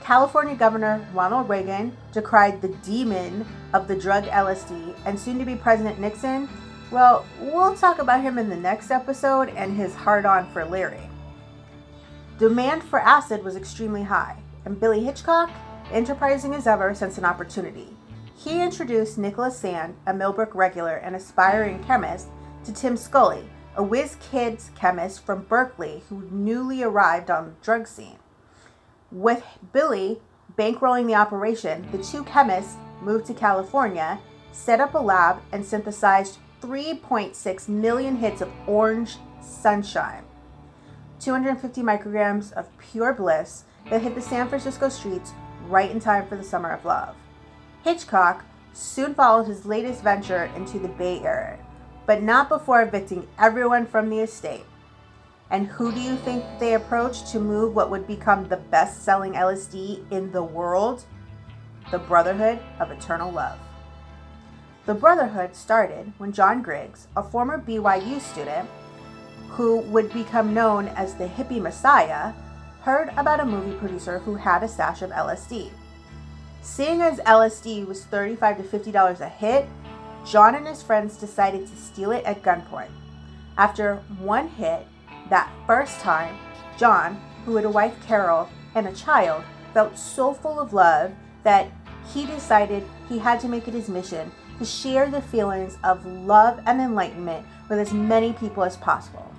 California 0.00 0.56
Governor 0.56 1.06
Ronald 1.12 1.48
Reagan 1.48 1.94
decried 2.12 2.62
the 2.62 2.68
demon 2.82 3.46
of 3.74 3.86
the 3.86 3.94
drug 3.94 4.24
LSD, 4.24 4.94
and 5.04 5.18
soon 5.18 5.38
to 5.38 5.44
be 5.44 5.54
President 5.54 6.00
Nixon, 6.00 6.48
well, 6.90 7.24
we'll 7.38 7.76
talk 7.76 7.98
about 8.00 8.22
him 8.22 8.38
in 8.38 8.48
the 8.48 8.56
next 8.56 8.90
episode 8.90 9.50
and 9.50 9.76
his 9.76 9.94
hard 9.94 10.26
on 10.26 10.50
for 10.52 10.64
Leary. 10.64 11.08
Demand 12.40 12.82
for 12.82 12.98
acid 12.98 13.44
was 13.44 13.54
extremely 13.54 14.02
high, 14.02 14.34
and 14.64 14.80
Billy 14.80 15.04
Hitchcock, 15.04 15.50
enterprising 15.92 16.54
as 16.54 16.66
ever, 16.66 16.94
sensed 16.94 17.18
an 17.18 17.26
opportunity. 17.26 17.88
He 18.34 18.62
introduced 18.62 19.18
Nicholas 19.18 19.58
Sand, 19.58 19.94
a 20.06 20.14
Millbrook 20.14 20.54
regular 20.54 20.94
and 20.94 21.14
aspiring 21.14 21.84
chemist, 21.84 22.28
to 22.64 22.72
Tim 22.72 22.96
Scully, 22.96 23.44
a 23.76 23.82
whiz 23.82 24.16
kids 24.30 24.70
chemist 24.74 25.22
from 25.22 25.42
Berkeley 25.42 26.02
who 26.08 26.30
newly 26.30 26.82
arrived 26.82 27.30
on 27.30 27.44
the 27.44 27.54
drug 27.62 27.86
scene. 27.86 28.16
With 29.12 29.44
Billy 29.74 30.22
bankrolling 30.56 31.08
the 31.08 31.16
operation, 31.16 31.86
the 31.92 32.02
two 32.02 32.24
chemists 32.24 32.76
moved 33.02 33.26
to 33.26 33.34
California, 33.34 34.18
set 34.50 34.80
up 34.80 34.94
a 34.94 34.98
lab, 34.98 35.42
and 35.52 35.62
synthesized 35.62 36.38
3.6 36.62 37.68
million 37.68 38.16
hits 38.16 38.40
of 38.40 38.50
orange 38.66 39.18
sunshine, 39.42 40.24
250 41.20 41.82
micrograms 41.82 42.52
of 42.54 42.66
pure 42.78 43.12
bliss 43.12 43.64
that 43.90 44.02
hit 44.02 44.14
the 44.14 44.20
San 44.20 44.48
Francisco 44.48 44.88
streets 44.88 45.32
right 45.68 45.90
in 45.90 46.00
time 46.00 46.26
for 46.26 46.36
the 46.36 46.42
Summer 46.42 46.70
of 46.70 46.84
Love. 46.84 47.14
Hitchcock 47.84 48.44
soon 48.72 49.14
followed 49.14 49.46
his 49.46 49.66
latest 49.66 50.02
venture 50.02 50.50
into 50.56 50.78
the 50.78 50.88
Bay 50.88 51.20
Area, 51.20 51.58
but 52.06 52.22
not 52.22 52.48
before 52.48 52.82
evicting 52.82 53.28
everyone 53.38 53.86
from 53.86 54.08
the 54.08 54.20
estate. 54.20 54.64
And 55.50 55.66
who 55.66 55.92
do 55.92 56.00
you 56.00 56.16
think 56.16 56.44
they 56.58 56.74
approached 56.74 57.26
to 57.28 57.40
move 57.40 57.74
what 57.74 57.90
would 57.90 58.06
become 58.06 58.48
the 58.48 58.56
best 58.56 59.02
selling 59.02 59.32
LSD 59.32 60.10
in 60.10 60.30
the 60.32 60.42
world? 60.42 61.04
The 61.90 61.98
Brotherhood 61.98 62.60
of 62.78 62.90
Eternal 62.90 63.32
Love. 63.32 63.58
The 64.86 64.94
Brotherhood 64.94 65.54
started 65.54 66.12
when 66.18 66.32
John 66.32 66.62
Griggs, 66.62 67.08
a 67.16 67.22
former 67.22 67.58
BYU 67.60 68.20
student 68.20 68.68
who 69.50 69.78
would 69.78 70.12
become 70.12 70.54
known 70.54 70.88
as 70.88 71.14
the 71.14 71.26
hippie 71.26 71.60
messiah, 71.60 72.32
heard 72.82 73.12
about 73.16 73.40
a 73.40 73.44
movie 73.44 73.76
producer 73.78 74.20
who 74.20 74.34
had 74.34 74.62
a 74.62 74.68
stash 74.68 75.02
of 75.02 75.10
LSD. 75.10 75.70
Seeing 76.62 77.02
as 77.02 77.18
LSD 77.20 77.86
was 77.86 78.04
35 78.04 78.58
to 78.58 78.78
$50 78.78 79.20
a 79.20 79.28
hit, 79.28 79.68
John 80.26 80.54
and 80.54 80.66
his 80.66 80.82
friends 80.82 81.16
decided 81.16 81.66
to 81.66 81.76
steal 81.76 82.12
it 82.12 82.24
at 82.24 82.42
gunpoint. 82.42 82.90
After 83.56 83.96
one 84.18 84.48
hit, 84.48 84.86
that 85.30 85.50
first 85.66 86.00
time, 86.00 86.36
John, 86.78 87.20
who 87.44 87.56
had 87.56 87.64
a 87.64 87.70
wife 87.70 87.94
Carol 88.06 88.48
and 88.74 88.86
a 88.86 88.92
child, 88.92 89.44
felt 89.72 89.98
so 89.98 90.32
full 90.34 90.60
of 90.60 90.72
love 90.72 91.12
that 91.42 91.70
he 92.12 92.26
decided 92.26 92.84
he 93.08 93.18
had 93.18 93.40
to 93.40 93.48
make 93.48 93.68
it 93.68 93.74
his 93.74 93.88
mission 93.88 94.30
to 94.58 94.64
share 94.64 95.10
the 95.10 95.22
feelings 95.22 95.78
of 95.82 96.04
love 96.04 96.60
and 96.66 96.80
enlightenment 96.80 97.46
with 97.68 97.78
as 97.78 97.92
many 97.92 98.32
people 98.34 98.62
as 98.62 98.76
possible. 98.76 99.29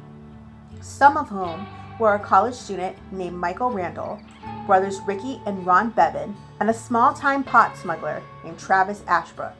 Some 0.81 1.15
of 1.15 1.29
whom 1.29 1.67
were 2.00 2.15
a 2.15 2.19
college 2.19 2.55
student 2.55 2.97
named 3.11 3.38
Michael 3.38 3.71
Randall, 3.71 4.19
brothers 4.65 5.00
Ricky 5.05 5.39
and 5.45 5.65
Ron 5.65 5.91
Bevan, 5.91 6.35
and 6.59 6.69
a 6.69 6.73
small 6.73 7.13
time 7.13 7.43
pot 7.43 7.77
smuggler 7.77 8.21
named 8.43 8.59
Travis 8.59 9.03
Ashbrook. 9.07 9.53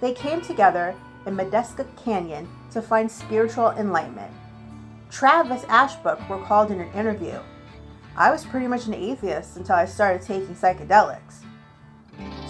They 0.00 0.14
came 0.14 0.40
together 0.40 0.94
in 1.26 1.36
Modjeska 1.36 1.86
Canyon 2.02 2.48
to 2.70 2.80
find 2.80 3.10
spiritual 3.10 3.70
enlightenment. 3.70 4.32
Travis 5.10 5.64
Ashbrook 5.68 6.20
recalled 6.28 6.70
in 6.70 6.80
an 6.80 6.92
interview 6.92 7.40
I 8.16 8.30
was 8.30 8.44
pretty 8.44 8.68
much 8.68 8.86
an 8.86 8.94
atheist 8.94 9.56
until 9.56 9.74
I 9.74 9.86
started 9.86 10.22
taking 10.22 10.54
psychedelics. 10.54 11.42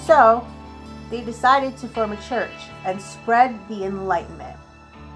So, 0.04 0.46
they 1.10 1.22
decided 1.22 1.78
to 1.78 1.88
form 1.88 2.12
a 2.12 2.20
church 2.22 2.50
and 2.84 3.00
spread 3.00 3.58
the 3.68 3.84
Enlightenment. 3.84 4.58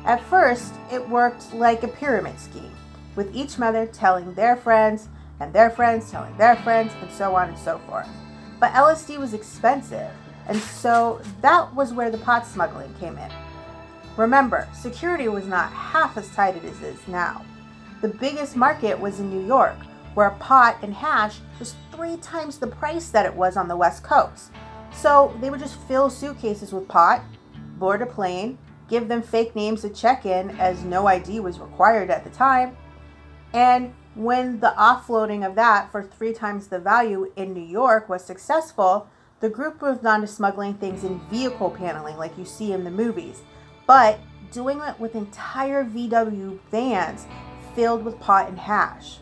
At 0.05 0.23
first, 0.25 0.73
it 0.91 1.09
worked 1.09 1.53
like 1.53 1.83
a 1.83 1.89
pyramid 1.89 2.39
scheme, 2.39 2.75
with 3.17 3.35
each 3.35 3.59
mother 3.59 3.87
telling 3.87 4.35
their 4.35 4.57
friends, 4.57 5.09
and 5.41 5.53
their 5.53 5.71
friends 5.71 6.11
telling 6.11 6.37
their 6.37 6.57
friends, 6.57 6.93
and 7.01 7.11
so 7.11 7.35
on 7.35 7.49
and 7.49 7.59
so 7.59 7.79
forth. 7.81 8.09
But 8.61 8.73
LSD 8.73 9.19
was 9.19 9.35
expensive, 9.35 10.11
and 10.47 10.59
so 10.59 11.21
that 11.43 11.75
was 11.75 11.93
where 11.93 12.11
the 12.11 12.19
pot 12.19 12.47
smuggling 12.47 12.95
came 12.95 13.19
in. 13.19 13.31
Remember, 14.17 14.67
security 14.75 15.29
was 15.29 15.47
not 15.47 15.73
half 15.73 16.17
as 16.17 16.29
tight 16.31 16.57
as 16.57 16.65
it 16.65 16.83
is 16.83 17.07
now. 17.07 17.45
The 18.01 18.09
biggest 18.09 18.57
market 18.57 18.99
was 18.99 19.21
in 19.21 19.31
New 19.31 19.47
York, 19.47 19.77
where 20.15 20.31
pot 20.31 20.79
and 20.83 20.95
hash 20.95 21.39
was 21.59 21.75
three 21.93 22.17
times 22.17 22.59
the 22.59 22.67
price 22.67 23.11
that 23.11 23.27
it 23.27 23.35
was 23.35 23.57
on 23.57 23.69
the 23.69 23.77
West 23.77 24.03
Coast. 24.03 24.51
So 24.93 25.37
they 25.41 25.51
would 25.51 25.61
just 25.61 25.79
fill 25.83 26.11
suitcases 26.11 26.73
with 26.73 26.89
pot, 26.89 27.23
board 27.79 28.03
a 28.03 28.07
plane, 28.07 28.59
give 28.89 29.09
them 29.09 29.23
fake 29.23 29.55
names 29.55 29.83
to 29.83 29.91
check 29.91 30.27
in 30.27 30.51
as 30.59 30.85
no 30.85 31.07
ID 31.07 31.41
was 31.41 31.59
required 31.59 32.11
at 32.11 32.25
the 32.25 32.31
time, 32.31 32.77
and 33.53 33.95
when 34.15 34.61
the 34.61 34.75
offloading 34.77 35.47
of 35.47 35.55
that 35.55 35.93
for 35.93 36.03
three 36.03 36.33
times 36.33 36.67
the 36.67 36.79
value 36.79 37.31
in 37.37 37.55
New 37.55 37.65
York 37.65 38.09
was 38.09 38.25
successful, 38.25 39.09
the 39.41 39.49
group 39.49 39.81
moved 39.81 40.05
on 40.05 40.23
to 40.23 40.27
smuggling 40.27 40.75
things 40.75 41.05
in 41.05 41.21
vehicle 41.31 41.71
paneling 41.71 42.17
like 42.17 42.37
you 42.37 42.45
see 42.45 42.73
in 42.73 42.83
the 42.83 42.91
movies, 42.91 43.43
but 43.87 44.19
doing 44.51 44.81
it 44.81 44.99
with 44.99 45.15
entire 45.15 45.85
VW 45.85 46.59
vans 46.71 47.27
filled 47.75 48.05
with 48.05 48.19
pot 48.19 48.49
and 48.49 48.59
hash. 48.59 49.19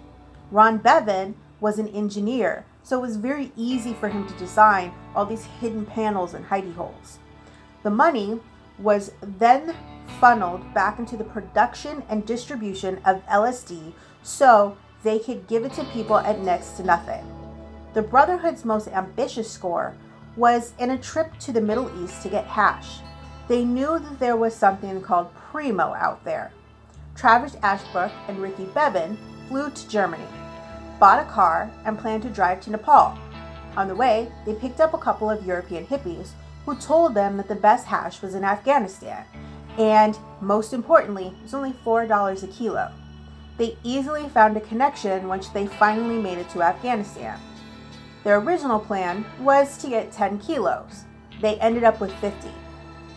Ron 0.51 0.79
Bevan 0.79 1.35
was 1.61 1.79
an 1.79 1.89
engineer, 1.89 2.65
so 2.83 2.99
it 2.99 3.03
was 3.03 3.17
very 3.17 3.53
easy 3.57 3.93
for 3.93 4.09
him 4.09 4.27
to 4.27 4.35
design 4.35 4.95
all 5.15 5.27
these 5.27 5.45
hidden 5.61 5.85
panels 5.85 6.33
and 6.33 6.47
hidey 6.47 6.75
holes. 6.75 7.19
The 7.83 7.91
money 7.91 8.41
was 8.79 9.13
then 9.23 9.75
funneled 10.21 10.73
back 10.75 10.99
into 10.99 11.17
the 11.17 11.25
production 11.25 12.03
and 12.09 12.27
distribution 12.27 13.01
of 13.05 13.25
LSD 13.27 13.93
so 14.23 14.77
they 15.03 15.19
could 15.19 15.47
give 15.47 15.65
it 15.65 15.73
to 15.75 15.85
people 15.85 16.19
at 16.19 16.41
next 16.41 16.73
to 16.73 16.83
nothing. 16.83 17.25
The 17.95 18.03
Brotherhood's 18.03 18.65
most 18.65 18.89
ambitious 18.89 19.51
score 19.51 19.95
was 20.37 20.73
in 20.79 20.91
a 20.91 20.99
trip 20.99 21.37
to 21.39 21.53
the 21.53 21.61
Middle 21.61 21.91
East 22.05 22.23
to 22.23 22.29
get 22.29 22.45
hash. 22.45 22.99
They 23.49 23.65
knew 23.65 23.99
that 23.99 24.19
there 24.19 24.37
was 24.37 24.55
something 24.55 25.01
called 25.01 25.35
Primo 25.35 25.95
out 25.95 26.25
there. 26.25 26.53
Travis 27.15 27.57
Ashbrook 27.63 28.13
and 28.29 28.39
Ricky 28.39 28.67
Bevan 28.67 29.17
flew 29.49 29.71
to 29.71 29.89
Germany, 29.89 30.27
bought 31.01 31.23
a 31.23 31.31
car, 31.31 31.71
and 31.85 31.99
planned 31.99 32.25
to 32.25 32.29
drive 32.29 32.61
to 32.63 32.71
Nepal. 32.71 33.17
On 33.77 33.89
the 33.89 33.95
way, 33.95 34.31
they 34.45 34.55
picked 34.55 34.81
up 34.81 34.93
a 34.93 34.99
couple 34.99 35.31
of 35.31 35.47
European 35.47 35.87
hippies 35.87 36.31
who 36.67 36.77
told 36.77 37.15
them 37.15 37.37
that 37.37 37.49
the 37.49 37.55
best 37.55 37.87
hash 37.87 38.21
was 38.21 38.35
in 38.35 38.45
Afghanistan, 38.45 39.25
and 39.79 40.19
most 40.41 40.73
importantly, 40.73 41.29
it 41.29 41.43
was 41.43 41.55
only 41.55 41.73
$4 41.73 42.43
a 42.43 42.47
kilo. 42.49 42.93
They 43.57 43.79
easily 43.83 44.29
found 44.29 44.57
a 44.57 44.61
connection 44.61 45.29
once 45.29 45.49
they 45.49 45.67
finally 45.67 46.19
made 46.19 46.39
it 46.39 46.51
to 46.51 46.63
Afghanistan. 46.63 47.41
Their 48.25 48.39
original 48.39 48.81
plan 48.81 49.25
was 49.41 49.79
to 49.79 49.89
get 49.89 50.13
10 50.13 50.41
kilos. 50.41 51.05
They 51.41 51.57
ended 51.61 51.85
up 51.85 52.01
with 52.01 52.13
50. 52.15 52.51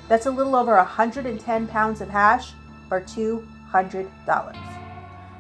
That's 0.08 0.28
a 0.28 0.32
little 0.32 0.56
over 0.56 0.76
110 0.76 1.68
pounds 1.68 2.02
of 2.02 2.10
hash 2.10 2.54
for 2.88 3.02
$200. 3.02 4.56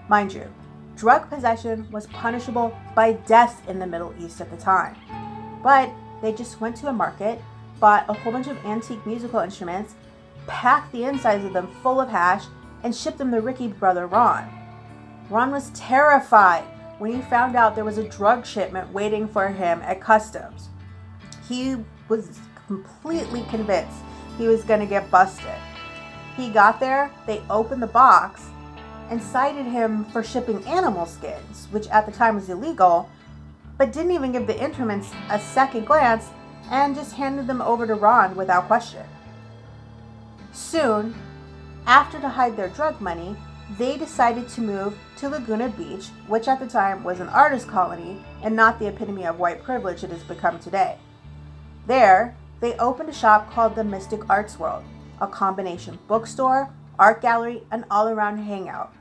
Mind 0.10 0.34
you, 0.34 0.48
drug 0.96 1.30
possession 1.30 1.88
was 1.92 2.08
punishable 2.08 2.76
by 2.96 3.14
death 3.14 3.62
in 3.70 3.78
the 3.80 3.88
Middle 3.88 4.14
East 4.20 4.42
at 4.42 4.50
the 4.50 4.58
time. 4.58 4.96
But 5.64 5.92
they 6.22 6.34
just 6.34 6.60
went 6.60 6.76
to 6.78 6.88
a 6.88 6.94
market, 6.94 7.40
bought 7.80 8.10
a 8.10 8.14
whole 8.14 8.32
bunch 8.32 8.48
of 8.48 8.58
antique 8.66 9.06
musical 9.06 9.40
instruments, 9.40 9.96
packed 10.48 10.92
the 10.92 11.04
insides 11.04 11.46
of 11.46 11.54
them 11.54 11.68
full 11.82 12.00
of 12.00 12.10
hash, 12.10 12.46
and 12.84 12.96
shipped 12.96 13.18
them 13.18 13.32
to 13.32 13.42
Ricky 13.42 13.68
brother 13.68 14.08
Ron. 14.08 14.50
Ron 15.30 15.52
was 15.52 15.72
terrified 15.72 16.64
when 16.98 17.14
he 17.14 17.22
found 17.22 17.56
out 17.56 17.76
there 17.76 17.86
was 17.86 17.98
a 17.98 18.08
drug 18.08 18.46
shipment 18.46 18.92
waiting 18.92 19.28
for 19.28 19.48
him 19.48 19.82
at 19.84 20.02
customs. 20.02 20.70
He 21.48 21.78
was 22.08 22.40
completely 22.68 23.44
convinced 23.50 23.98
he 24.38 24.48
was 24.48 24.64
going 24.64 24.80
to 24.80 24.86
get 24.86 25.10
busted. 25.10 25.56
He 26.36 26.50
got 26.50 26.80
there, 26.80 27.12
they 27.26 27.42
opened 27.50 27.82
the 27.82 27.88
box, 27.88 28.46
and 29.10 29.22
cited 29.22 29.66
him 29.66 30.06
for 30.06 30.24
shipping 30.24 30.64
animal 30.66 31.06
skins, 31.06 31.68
which 31.72 31.88
at 31.88 32.06
the 32.06 32.12
time 32.12 32.36
was 32.36 32.50
illegal, 32.50 33.10
but 33.78 33.92
didn't 33.92 34.12
even 34.12 34.32
give 34.32 34.48
the 34.48 34.64
informants 34.64 35.12
a 35.30 35.40
second 35.40 35.86
glance 35.86 36.30
and 36.70 36.96
just 36.96 37.14
handed 37.14 37.48
them 37.48 37.62
over 37.62 37.86
to 37.88 37.96
Ron 37.96 38.36
without 38.36 38.68
question. 38.68 39.04
Soon, 40.52 41.16
after 41.86 42.20
to 42.20 42.30
hide 42.30 42.56
their 42.56 42.70
drug 42.70 43.02
money, 43.02 43.36
they 43.78 43.98
decided 43.98 44.50
to 44.50 44.62
move 44.62 44.98
to 45.18 45.30
Laguna 45.30 45.70
Beach, 45.70 46.08
which 46.28 46.48
at 46.48 46.60
the 46.60 46.68
time 46.68 47.04
was 47.04 47.20
an 47.20 47.30
artist 47.30 47.68
colony 47.68 48.24
and 48.42 48.56
not 48.56 48.80
the 48.80 48.88
epitome 48.88 49.26
of 49.26 49.40
white 49.40 49.64
privilege 49.64 50.04
it 50.04 50.10
has 50.10 50.24
become 50.24 50.60
today. 50.60 50.98
There, 51.86 52.36
they 52.62 52.74
opened 52.78 53.10
a 53.10 53.14
shop 53.14 53.52
called 53.52 53.76
the 53.76 53.84
Mystic 53.84 54.28
Arts 54.30 54.60
World, 54.60 54.84
a 55.22 55.28
combination 55.28 56.00
bookstore, 56.08 56.70
art 56.98 57.22
gallery, 57.22 57.64
and 57.72 57.86
all 57.90 58.10
around 58.10 58.38
hangout. 58.40 58.94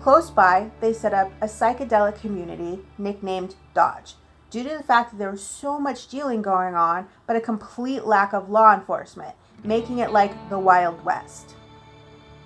Close 0.00 0.30
by, 0.30 0.70
they 0.80 0.92
set 0.92 1.14
up 1.14 1.30
a 1.40 1.46
psychedelic 1.46 2.20
community 2.20 2.80
nicknamed 2.98 3.54
Dodge, 3.74 4.14
due 4.54 4.62
to 4.62 4.76
the 4.78 4.84
fact 4.84 5.10
that 5.10 5.18
there 5.18 5.32
was 5.32 5.42
so 5.42 5.80
much 5.80 6.06
dealing 6.06 6.40
going 6.40 6.76
on, 6.76 7.08
but 7.26 7.34
a 7.34 7.40
complete 7.40 8.04
lack 8.04 8.32
of 8.32 8.48
law 8.48 8.72
enforcement, 8.72 9.34
making 9.64 9.98
it 9.98 10.12
like 10.12 10.48
the 10.48 10.56
Wild 10.56 11.04
West. 11.04 11.56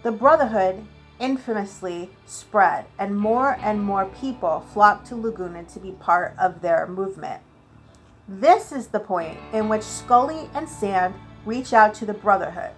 The 0.03 0.11
Brotherhood 0.11 0.87
infamously 1.21 2.09
spread, 2.25 2.87
and 2.99 3.15
more 3.15 3.59
and 3.61 3.83
more 3.83 4.07
people 4.07 4.65
flocked 4.73 5.07
to 5.09 5.17
Laguna 5.17 5.65
to 5.65 5.79
be 5.79 5.91
part 5.93 6.35
of 6.39 6.63
their 6.63 6.87
movement. 6.87 7.43
This 8.27 8.73
is 8.73 8.87
the 8.87 9.01
point 9.01 9.37
in 9.53 9.69
which 9.69 9.83
Scully 9.83 10.49
and 10.55 10.67
Sand 10.67 11.15
reach 11.45 11.75
out 11.75 11.93
to 11.97 12.07
the 12.07 12.15
Brotherhood. 12.15 12.73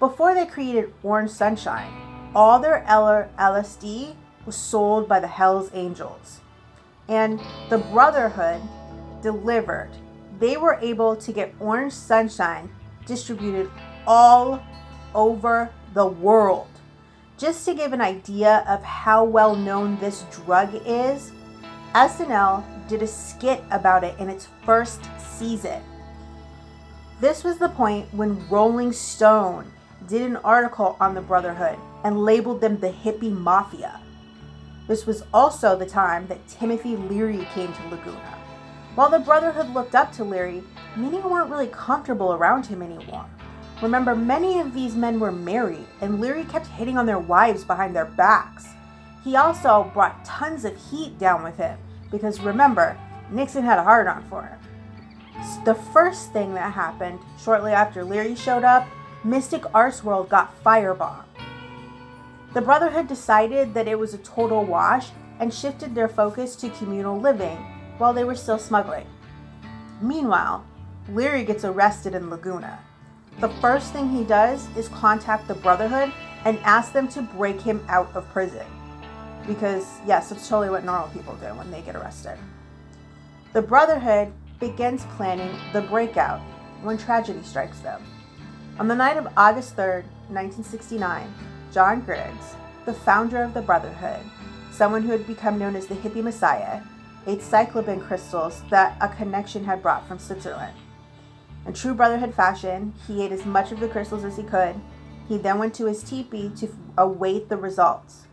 Before 0.00 0.34
they 0.34 0.46
created 0.46 0.92
Orange 1.04 1.30
Sunshine, 1.30 1.92
all 2.34 2.58
their 2.58 2.84
LSD 2.88 4.16
was 4.44 4.56
sold 4.56 5.08
by 5.08 5.20
the 5.20 5.28
Hells 5.28 5.70
Angels. 5.72 6.40
And 7.08 7.40
the 7.70 7.78
Brotherhood 7.78 8.60
delivered. 9.22 9.90
They 10.38 10.56
were 10.56 10.78
able 10.82 11.16
to 11.16 11.32
get 11.32 11.54
Orange 11.60 11.92
Sunshine 11.92 12.68
distributed 13.06 13.70
all 14.06 14.62
over 15.14 15.70
the 15.94 16.06
world. 16.06 16.68
Just 17.38 17.64
to 17.66 17.74
give 17.74 17.92
an 17.92 18.00
idea 18.00 18.64
of 18.68 18.82
how 18.82 19.24
well 19.24 19.54
known 19.54 19.98
this 19.98 20.24
drug 20.30 20.70
is, 20.86 21.32
SNL 21.94 22.64
did 22.88 23.02
a 23.02 23.06
skit 23.06 23.62
about 23.70 24.04
it 24.04 24.18
in 24.18 24.28
its 24.28 24.48
first 24.64 25.00
season. 25.18 25.82
This 27.20 27.44
was 27.44 27.56
the 27.58 27.68
point 27.70 28.12
when 28.12 28.46
Rolling 28.48 28.92
Stone 28.92 29.72
did 30.06 30.22
an 30.22 30.36
article 30.36 30.96
on 31.00 31.14
the 31.14 31.20
Brotherhood 31.20 31.78
and 32.04 32.24
labeled 32.24 32.60
them 32.60 32.78
the 32.78 32.90
hippie 32.90 33.32
mafia. 33.32 34.00
This 34.86 35.06
was 35.06 35.24
also 35.34 35.76
the 35.76 35.86
time 35.86 36.26
that 36.28 36.46
Timothy 36.46 36.96
Leary 36.96 37.46
came 37.54 37.72
to 37.72 37.88
Laguna. 37.88 38.38
While 38.94 39.10
the 39.10 39.18
Brotherhood 39.18 39.74
looked 39.74 39.94
up 39.94 40.12
to 40.12 40.24
Leary, 40.24 40.62
many 40.94 41.18
weren't 41.18 41.50
really 41.50 41.66
comfortable 41.66 42.32
around 42.32 42.66
him 42.66 42.82
anymore. 42.82 43.26
Remember, 43.82 44.14
many 44.14 44.58
of 44.58 44.72
these 44.72 44.94
men 44.94 45.20
were 45.20 45.32
married, 45.32 45.86
and 46.00 46.20
Leary 46.20 46.44
kept 46.44 46.66
hitting 46.66 46.96
on 46.96 47.04
their 47.04 47.18
wives 47.18 47.64
behind 47.64 47.94
their 47.94 48.06
backs. 48.06 48.68
He 49.22 49.36
also 49.36 49.90
brought 49.92 50.24
tons 50.24 50.64
of 50.64 50.76
heat 50.90 51.18
down 51.18 51.42
with 51.42 51.56
him, 51.56 51.78
because 52.10 52.40
remember, 52.40 52.96
Nixon 53.30 53.64
had 53.64 53.78
a 53.78 53.84
hard 53.84 54.06
on 54.06 54.24
for 54.30 54.42
him. 54.42 54.58
The 55.64 55.74
first 55.74 56.32
thing 56.32 56.54
that 56.54 56.72
happened 56.72 57.18
shortly 57.38 57.72
after 57.72 58.04
Leary 58.04 58.34
showed 58.34 58.64
up, 58.64 58.86
Mystic 59.24 59.64
Arts 59.74 60.02
World 60.02 60.28
got 60.28 60.54
firebombed. 60.64 61.24
The 62.56 62.62
Brotherhood 62.62 63.06
decided 63.06 63.74
that 63.74 63.86
it 63.86 63.98
was 63.98 64.14
a 64.14 64.18
total 64.18 64.64
wash 64.64 65.10
and 65.40 65.52
shifted 65.52 65.94
their 65.94 66.08
focus 66.08 66.56
to 66.56 66.70
communal 66.70 67.20
living 67.20 67.58
while 67.98 68.14
they 68.14 68.24
were 68.24 68.34
still 68.34 68.58
smuggling. 68.58 69.06
Meanwhile, 70.00 70.64
Leary 71.10 71.44
gets 71.44 71.66
arrested 71.66 72.14
in 72.14 72.30
Laguna. 72.30 72.78
The 73.40 73.50
first 73.60 73.92
thing 73.92 74.08
he 74.08 74.24
does 74.24 74.74
is 74.74 74.88
contact 74.88 75.48
the 75.48 75.54
Brotherhood 75.54 76.14
and 76.46 76.58
ask 76.60 76.94
them 76.94 77.08
to 77.08 77.20
break 77.20 77.60
him 77.60 77.84
out 77.90 78.08
of 78.16 78.26
prison. 78.30 78.64
Because, 79.46 80.00
yes, 80.06 80.32
it's 80.32 80.48
totally 80.48 80.70
what 80.70 80.82
normal 80.82 81.08
people 81.08 81.34
do 81.34 81.48
when 81.56 81.70
they 81.70 81.82
get 81.82 81.94
arrested. 81.94 82.38
The 83.52 83.60
Brotherhood 83.60 84.32
begins 84.60 85.04
planning 85.18 85.54
the 85.74 85.82
breakout 85.82 86.40
when 86.80 86.96
tragedy 86.96 87.42
strikes 87.42 87.80
them. 87.80 88.02
On 88.78 88.88
the 88.88 88.94
night 88.94 89.18
of 89.18 89.28
August 89.36 89.76
3, 89.76 90.04
1969, 90.30 91.30
John 91.72 92.00
Griggs, 92.00 92.56
the 92.84 92.94
founder 92.94 93.42
of 93.42 93.54
the 93.54 93.62
Brotherhood, 93.62 94.24
someone 94.70 95.02
who 95.02 95.12
had 95.12 95.26
become 95.26 95.58
known 95.58 95.76
as 95.76 95.86
the 95.86 95.94
hippie 95.94 96.22
messiah, 96.22 96.82
ate 97.26 97.40
psilocybin 97.40 98.06
crystals 98.06 98.62
that 98.70 98.96
a 99.00 99.08
connection 99.08 99.64
had 99.64 99.82
brought 99.82 100.06
from 100.06 100.18
Switzerland. 100.18 100.76
In 101.66 101.72
true 101.72 101.94
Brotherhood 101.94 102.34
fashion, 102.34 102.94
he 103.06 103.22
ate 103.22 103.32
as 103.32 103.44
much 103.44 103.72
of 103.72 103.80
the 103.80 103.88
crystals 103.88 104.24
as 104.24 104.36
he 104.36 104.44
could. 104.44 104.76
He 105.28 105.36
then 105.36 105.58
went 105.58 105.74
to 105.74 105.86
his 105.86 106.02
teepee 106.02 106.52
to 106.56 106.68
await 106.96 107.48
the 107.48 107.56
results. 107.56 108.26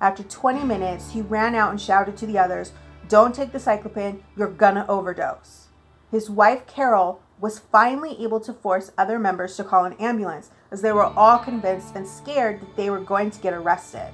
After 0.00 0.24
20 0.24 0.64
minutes, 0.64 1.12
he 1.12 1.22
ran 1.22 1.54
out 1.54 1.70
and 1.70 1.80
shouted 1.80 2.16
to 2.16 2.26
the 2.26 2.38
others, 2.38 2.72
Don't 3.08 3.34
take 3.34 3.52
the 3.52 3.58
psilocybin, 3.58 4.22
you're 4.36 4.48
gonna 4.48 4.84
overdose. 4.88 5.68
His 6.10 6.28
wife, 6.28 6.66
Carol, 6.66 7.22
was 7.40 7.60
finally 7.60 8.22
able 8.22 8.40
to 8.40 8.52
force 8.52 8.90
other 8.98 9.18
members 9.18 9.56
to 9.56 9.64
call 9.64 9.84
an 9.84 9.94
ambulance 9.94 10.50
as 10.72 10.80
they 10.80 10.90
were 10.90 11.04
all 11.04 11.38
convinced 11.38 11.94
and 11.94 12.08
scared 12.08 12.60
that 12.60 12.76
they 12.76 12.88
were 12.90 12.98
going 12.98 13.30
to 13.30 13.40
get 13.40 13.52
arrested. 13.52 14.08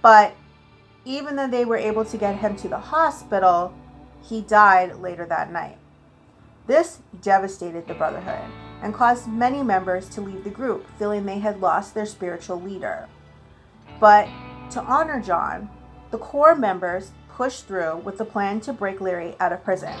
But 0.00 0.34
even 1.04 1.36
though 1.36 1.48
they 1.48 1.64
were 1.64 1.76
able 1.76 2.04
to 2.04 2.16
get 2.16 2.36
him 2.36 2.56
to 2.56 2.68
the 2.68 2.78
hospital, 2.78 3.74
he 4.22 4.40
died 4.40 4.96
later 4.96 5.26
that 5.26 5.52
night. 5.52 5.78
This 6.68 7.00
devastated 7.20 7.86
the 7.86 7.94
Brotherhood 7.94 8.50
and 8.82 8.94
caused 8.94 9.28
many 9.28 9.62
members 9.62 10.08
to 10.10 10.20
leave 10.20 10.44
the 10.44 10.50
group, 10.50 10.86
feeling 10.98 11.26
they 11.26 11.40
had 11.40 11.60
lost 11.60 11.94
their 11.94 12.06
spiritual 12.06 12.60
leader. 12.60 13.08
But 13.98 14.28
to 14.70 14.82
honor 14.82 15.20
John, 15.20 15.68
the 16.10 16.18
core 16.18 16.54
members 16.54 17.12
pushed 17.28 17.66
through 17.66 17.98
with 17.98 18.18
the 18.18 18.24
plan 18.24 18.60
to 18.60 18.72
break 18.72 19.00
Leary 19.00 19.34
out 19.40 19.52
of 19.52 19.64
prison. 19.64 19.94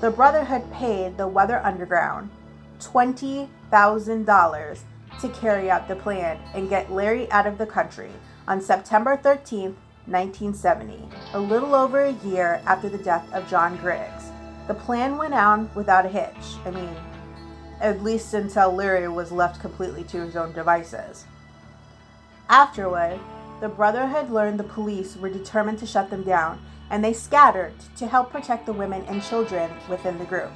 The 0.00 0.10
Brotherhood 0.10 0.70
paid 0.72 1.16
the 1.16 1.28
Weather 1.28 1.60
Underground 1.64 2.30
$20,000 2.80 4.78
to 5.20 5.28
carry 5.28 5.70
out 5.70 5.86
the 5.86 5.96
plan 5.96 6.38
and 6.54 6.68
get 6.68 6.92
Leary 6.92 7.30
out 7.30 7.46
of 7.46 7.58
the 7.58 7.66
country 7.66 8.10
on 8.48 8.60
September 8.60 9.16
13th, 9.16 9.76
1970, 10.06 11.08
a 11.34 11.38
little 11.38 11.74
over 11.74 12.00
a 12.00 12.12
year 12.24 12.60
after 12.66 12.88
the 12.88 12.98
death 12.98 13.30
of 13.32 13.48
John 13.48 13.76
Griggs. 13.76 14.30
The 14.66 14.74
plan 14.74 15.16
went 15.16 15.34
on 15.34 15.70
without 15.74 16.06
a 16.06 16.08
hitch. 16.08 16.56
I 16.64 16.70
mean, 16.70 16.96
at 17.80 18.02
least 18.02 18.34
until 18.34 18.74
Leary 18.74 19.08
was 19.08 19.30
left 19.32 19.60
completely 19.60 20.04
to 20.04 20.20
his 20.24 20.36
own 20.36 20.52
devices. 20.52 21.24
Afterward, 22.48 23.20
the 23.60 23.68
Brotherhood 23.68 24.30
learned 24.30 24.58
the 24.58 24.64
police 24.64 25.16
were 25.16 25.28
determined 25.28 25.78
to 25.80 25.86
shut 25.86 26.10
them 26.10 26.22
down, 26.22 26.60
and 26.88 27.04
they 27.04 27.12
scattered 27.12 27.74
to 27.96 28.06
help 28.06 28.30
protect 28.32 28.66
the 28.66 28.72
women 28.72 29.04
and 29.06 29.22
children 29.22 29.70
within 29.88 30.18
the 30.18 30.24
group. 30.24 30.50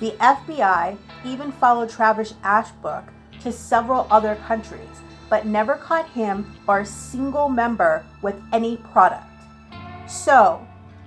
The 0.00 0.12
FBI 0.12 0.96
even 1.24 1.52
followed 1.52 1.90
Travis 1.90 2.34
Ashbrook 2.42 3.04
to 3.42 3.52
several 3.52 4.06
other 4.10 4.36
countries 4.46 4.88
but 5.28 5.46
never 5.46 5.76
caught 5.76 6.08
him 6.10 6.56
or 6.66 6.80
a 6.80 6.86
single 6.86 7.48
member 7.48 8.04
with 8.20 8.34
any 8.52 8.76
product. 8.78 9.24
So, 10.08 10.66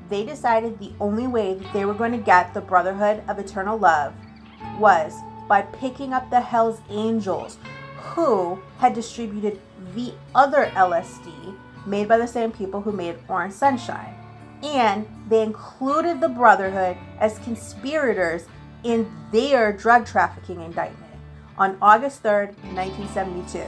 they 0.09 0.25
decided 0.25 0.79
the 0.79 0.93
only 0.99 1.27
way 1.27 1.55
that 1.55 1.73
they 1.73 1.85
were 1.85 1.93
going 1.93 2.11
to 2.13 2.17
get 2.17 2.53
the 2.53 2.61
Brotherhood 2.61 3.23
of 3.27 3.39
Eternal 3.39 3.77
Love 3.77 4.13
was 4.79 5.13
by 5.47 5.63
picking 5.63 6.13
up 6.13 6.29
the 6.29 6.39
Hells 6.39 6.79
Angels, 6.89 7.57
who 7.97 8.59
had 8.77 8.93
distributed 8.93 9.59
the 9.93 10.13
other 10.33 10.71
LSD 10.73 11.55
made 11.85 12.07
by 12.07 12.17
the 12.17 12.27
same 12.27 12.51
people 12.51 12.81
who 12.81 12.91
made 12.91 13.17
Orange 13.27 13.53
Sunshine. 13.53 14.15
And 14.63 15.05
they 15.27 15.41
included 15.41 16.21
the 16.21 16.29
Brotherhood 16.29 16.95
as 17.19 17.39
conspirators 17.39 18.45
in 18.83 19.09
their 19.31 19.71
drug 19.73 20.05
trafficking 20.05 20.61
indictment 20.61 21.13
on 21.57 21.77
August 21.81 22.21
3, 22.21 22.47
1972. 22.73 23.63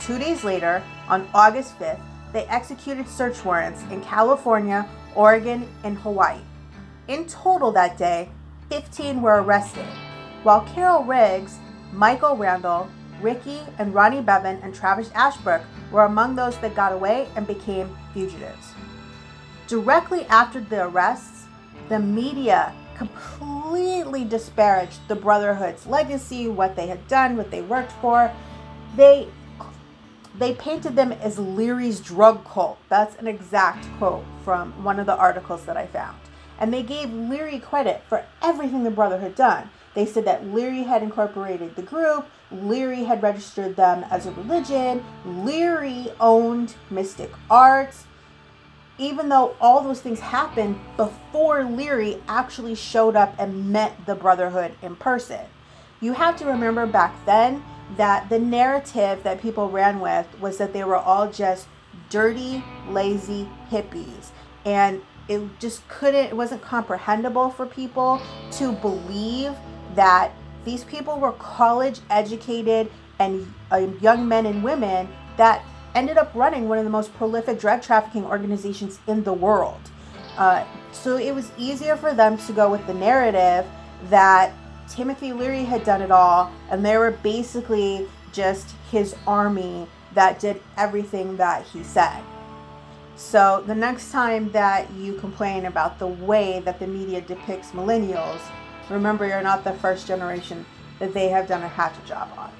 Two 0.00 0.18
days 0.18 0.44
later, 0.44 0.82
on 1.08 1.28
August 1.34 1.78
5th, 1.78 2.00
they 2.32 2.44
executed 2.46 3.08
search 3.08 3.44
warrants 3.44 3.82
in 3.90 4.02
California, 4.02 4.88
Oregon, 5.14 5.68
and 5.84 5.96
Hawaii. 5.98 6.40
In 7.06 7.26
total 7.26 7.70
that 7.72 7.96
day, 7.96 8.28
15 8.70 9.22
were 9.22 9.42
arrested, 9.42 9.86
while 10.42 10.62
Carol 10.74 11.04
Griggs, 11.04 11.58
Michael 11.92 12.36
Randall, 12.36 12.88
Ricky 13.20 13.60
and 13.78 13.94
Ronnie 13.94 14.20
Bevan, 14.20 14.58
and 14.62 14.74
Travis 14.74 15.10
Ashbrook 15.14 15.62
were 15.92 16.04
among 16.04 16.34
those 16.34 16.58
that 16.58 16.74
got 16.74 16.92
away 16.92 17.28
and 17.36 17.46
became 17.46 17.96
fugitives. 18.12 18.72
Directly 19.68 20.24
after 20.26 20.60
the 20.60 20.84
arrests, 20.86 21.46
the 21.88 21.98
media 21.98 22.74
completely 22.96 24.24
disparaged 24.24 25.00
the 25.08 25.14
Brotherhood's 25.14 25.86
legacy, 25.86 26.48
what 26.48 26.76
they 26.76 26.86
had 26.86 27.06
done, 27.08 27.36
what 27.36 27.50
they 27.50 27.62
worked 27.62 27.92
for. 27.92 28.32
They 28.96 29.28
they 30.36 30.52
painted 30.54 30.96
them 30.96 31.12
as 31.12 31.38
Leary's 31.38 32.00
drug 32.00 32.44
cult. 32.44 32.78
That's 32.88 33.14
an 33.16 33.28
exact 33.28 33.86
quote 33.98 34.24
from 34.44 34.82
one 34.82 34.98
of 34.98 35.06
the 35.06 35.16
articles 35.16 35.64
that 35.66 35.76
I 35.76 35.86
found. 35.86 36.18
And 36.58 36.72
they 36.72 36.82
gave 36.82 37.12
Leary 37.12 37.60
credit 37.60 38.02
for 38.08 38.24
everything 38.42 38.82
the 38.82 38.90
Brotherhood 38.90 39.36
done. 39.36 39.70
They 39.94 40.06
said 40.06 40.24
that 40.24 40.46
Leary 40.46 40.82
had 40.82 41.04
incorporated 41.04 41.76
the 41.76 41.82
group, 41.82 42.26
Leary 42.50 43.04
had 43.04 43.22
registered 43.22 43.76
them 43.76 44.04
as 44.10 44.26
a 44.26 44.32
religion, 44.32 45.04
Leary 45.24 46.12
owned 46.20 46.74
Mystic 46.90 47.30
Arts, 47.48 48.06
even 48.98 49.28
though 49.28 49.56
all 49.60 49.82
those 49.82 50.00
things 50.00 50.20
happened 50.20 50.78
before 50.96 51.64
Leary 51.64 52.22
actually 52.28 52.74
showed 52.74 53.16
up 53.16 53.34
and 53.38 53.70
met 53.72 54.06
the 54.06 54.14
Brotherhood 54.14 54.74
in 54.82 54.96
person. 54.96 55.40
You 56.00 56.12
have 56.12 56.36
to 56.36 56.44
remember 56.44 56.86
back 56.86 57.14
then, 57.26 57.62
that 57.96 58.28
the 58.28 58.38
narrative 58.38 59.22
that 59.22 59.40
people 59.40 59.68
ran 59.68 60.00
with 60.00 60.26
was 60.40 60.58
that 60.58 60.72
they 60.72 60.84
were 60.84 60.96
all 60.96 61.30
just 61.30 61.66
dirty, 62.10 62.64
lazy 62.88 63.48
hippies. 63.70 64.30
And 64.64 65.02
it 65.28 65.42
just 65.58 65.86
couldn't, 65.88 66.26
it 66.26 66.36
wasn't 66.36 66.62
comprehensible 66.62 67.50
for 67.50 67.66
people 67.66 68.20
to 68.52 68.72
believe 68.72 69.54
that 69.94 70.32
these 70.64 70.84
people 70.84 71.18
were 71.18 71.32
college 71.32 72.00
educated 72.10 72.90
and 73.18 73.52
uh, 73.70 73.86
young 74.00 74.26
men 74.26 74.46
and 74.46 74.64
women 74.64 75.08
that 75.36 75.62
ended 75.94 76.18
up 76.18 76.30
running 76.34 76.68
one 76.68 76.78
of 76.78 76.84
the 76.84 76.90
most 76.90 77.14
prolific 77.14 77.58
drug 77.58 77.82
trafficking 77.82 78.24
organizations 78.24 78.98
in 79.06 79.22
the 79.24 79.32
world. 79.32 79.80
Uh, 80.36 80.64
so 80.92 81.16
it 81.16 81.34
was 81.34 81.50
easier 81.56 81.96
for 81.96 82.12
them 82.12 82.36
to 82.38 82.52
go 82.52 82.70
with 82.70 82.84
the 82.86 82.94
narrative 82.94 83.64
that 84.10 84.52
Timothy 84.88 85.32
Leary 85.32 85.64
had 85.64 85.84
done 85.84 86.02
it 86.02 86.10
all, 86.10 86.52
and 86.70 86.84
they 86.84 86.98
were 86.98 87.12
basically 87.12 88.06
just 88.32 88.74
his 88.90 89.14
army 89.26 89.86
that 90.14 90.40
did 90.40 90.60
everything 90.76 91.36
that 91.36 91.64
he 91.66 91.82
said. 91.82 92.22
So 93.16 93.62
the 93.66 93.74
next 93.74 94.10
time 94.10 94.50
that 94.52 94.90
you 94.92 95.14
complain 95.14 95.66
about 95.66 95.98
the 95.98 96.08
way 96.08 96.60
that 96.64 96.80
the 96.80 96.86
media 96.86 97.20
depicts 97.20 97.70
millennials, 97.70 98.40
remember 98.90 99.26
you're 99.26 99.42
not 99.42 99.62
the 99.62 99.72
first 99.74 100.06
generation 100.06 100.66
that 100.98 101.14
they 101.14 101.28
have 101.28 101.46
done 101.46 101.62
a 101.62 101.68
hatchet 101.68 102.04
job 102.06 102.28
on. 102.36 102.50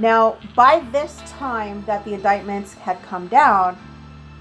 Now, 0.00 0.38
by 0.56 0.82
this 0.92 1.20
time 1.26 1.84
that 1.84 2.06
the 2.06 2.14
indictments 2.14 2.72
had 2.72 3.02
come 3.02 3.28
down, 3.28 3.76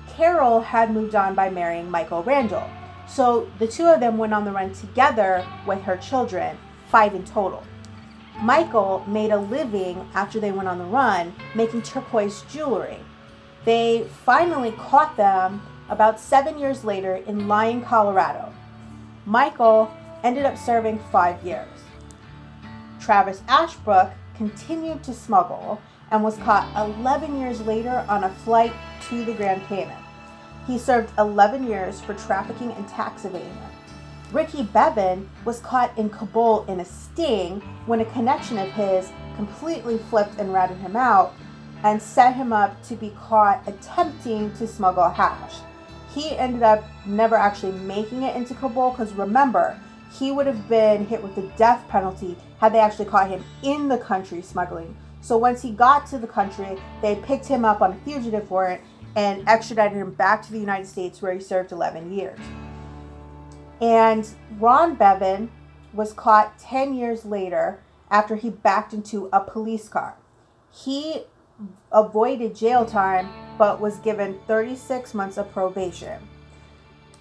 Carol 0.08 0.62
had 0.62 0.94
moved 0.94 1.16
on 1.16 1.36
by 1.36 1.50
marrying 1.50 1.92
Michael 1.92 2.24
Randall. 2.24 2.70
So 3.10 3.52
the 3.60 3.68
two 3.68 3.86
of 3.86 4.00
them 4.00 4.18
went 4.18 4.34
on 4.34 4.46
the 4.46 4.54
run 4.54 4.72
together 4.72 5.46
with 5.68 5.82
her 5.82 5.98
children, 5.98 6.58
five 6.88 7.14
in 7.14 7.26
total. 7.26 7.66
Michael 8.42 9.04
made 9.06 9.32
a 9.32 9.38
living 9.38 10.10
after 10.14 10.40
they 10.40 10.54
went 10.54 10.70
on 10.70 10.78
the 10.78 10.86
run 10.86 11.34
making 11.54 11.82
turquoise 11.82 12.44
jewelry. 12.44 13.00
They 13.66 14.08
finally 14.24 14.72
caught 14.72 15.18
them 15.18 15.62
about 15.90 16.22
seven 16.22 16.58
years 16.58 16.86
later 16.86 17.16
in 17.16 17.50
Lyon, 17.50 17.82
Colorado. 17.82 18.54
Michael 19.26 19.92
ended 20.24 20.46
up 20.46 20.58
serving 20.58 21.00
five 21.12 21.44
years. 21.44 21.68
Travis 23.02 23.42
Ashbrook 23.50 24.12
continued 24.40 25.04
to 25.04 25.14
smuggle 25.14 25.82
and 26.12 26.24
was 26.24 26.38
caught 26.38 26.66
11 26.98 27.38
years 27.42 27.60
later 27.62 28.06
on 28.08 28.24
a 28.24 28.30
flight 28.30 28.72
to 29.10 29.26
the 29.26 29.34
Grand 29.34 29.62
Cayman. 29.68 30.02
He 30.66 30.78
served 30.78 31.12
11 31.20 31.68
years 31.68 32.00
for 32.00 32.14
trafficking 32.14 32.72
and 32.72 32.88
tax 32.88 33.26
evasion. 33.26 33.58
Ricky 34.32 34.64
Bevan 34.64 35.30
was 35.44 35.60
caught 35.60 35.96
in 35.98 36.10
Kabul 36.10 36.64
in 36.68 36.80
a 36.80 36.86
sting 36.86 37.60
when 37.86 38.00
a 38.00 38.06
connection 38.06 38.58
of 38.58 38.70
his 38.72 39.12
completely 39.36 39.98
flipped 40.10 40.40
and 40.40 40.54
ratted 40.54 40.78
him 40.78 40.96
out 40.96 41.34
and 41.84 42.02
set 42.02 42.34
him 42.36 42.54
up 42.54 42.82
to 42.84 42.96
be 42.96 43.12
caught 43.20 43.68
attempting 43.68 44.54
to 44.54 44.68
smuggle 44.68 45.10
hash. 45.10 45.56
He 46.14 46.38
ended 46.38 46.64
up 46.64 46.86
never 47.06 47.36
actually 47.36 47.74
making 47.74 48.24
it 48.24 48.38
into 48.38 48.54
Kabul 48.54 48.92
because 48.92 49.12
remember, 49.14 49.78
he 50.12 50.32
would 50.32 50.48
have 50.48 50.68
been 50.68 51.06
hit 51.06 51.22
with 51.22 51.36
the 51.36 51.44
death 51.58 51.88
penalty 51.88 52.36
had 52.60 52.74
they 52.74 52.80
actually 52.80 53.06
caught 53.06 53.30
him 53.30 53.44
in 53.64 53.88
the 53.88 53.98
country 53.98 54.42
smuggling. 54.42 54.96
So 55.22 55.38
once 55.38 55.62
he 55.62 55.72
got 55.72 56.08
to 56.08 56.18
the 56.18 56.28
country, 56.28 56.78
they 57.02 57.16
picked 57.16 57.46
him 57.46 57.66
up 57.66 57.82
on 57.82 57.92
a 57.92 57.96
fugitive 58.06 58.50
warrant 58.50 58.82
and 59.16 59.48
extradited 59.48 59.98
him 59.98 60.14
back 60.14 60.42
to 60.44 60.52
the 60.52 60.60
United 60.60 60.88
States 60.88 61.22
where 61.22 61.34
he 61.34 61.40
served 61.40 61.72
11 61.72 62.12
years. 62.12 62.40
And 63.82 64.28
Ron 64.60 64.96
Bevan 64.96 65.52
was 65.94 66.14
caught 66.14 66.58
10 66.60 66.94
years 66.94 67.26
later 67.26 67.80
after 68.10 68.36
he 68.36 68.50
backed 68.50 68.94
into 68.94 69.30
a 69.32 69.40
police 69.40 69.88
car. 69.90 70.16
He 70.72 71.24
avoided 71.92 72.56
jail 72.56 72.86
time 72.86 73.30
but 73.58 73.82
was 73.82 73.98
given 73.98 74.40
36 74.48 75.14
months 75.14 75.38
of 75.38 75.52
probation. 75.52 76.22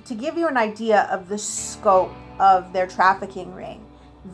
To 0.04 0.14
give 0.14 0.38
you 0.38 0.46
an 0.46 0.56
idea 0.56 1.08
of 1.10 1.28
the 1.28 1.38
scope 1.38 2.12
of 2.38 2.72
their 2.72 2.86
trafficking 2.86 3.54
ring, 3.54 3.84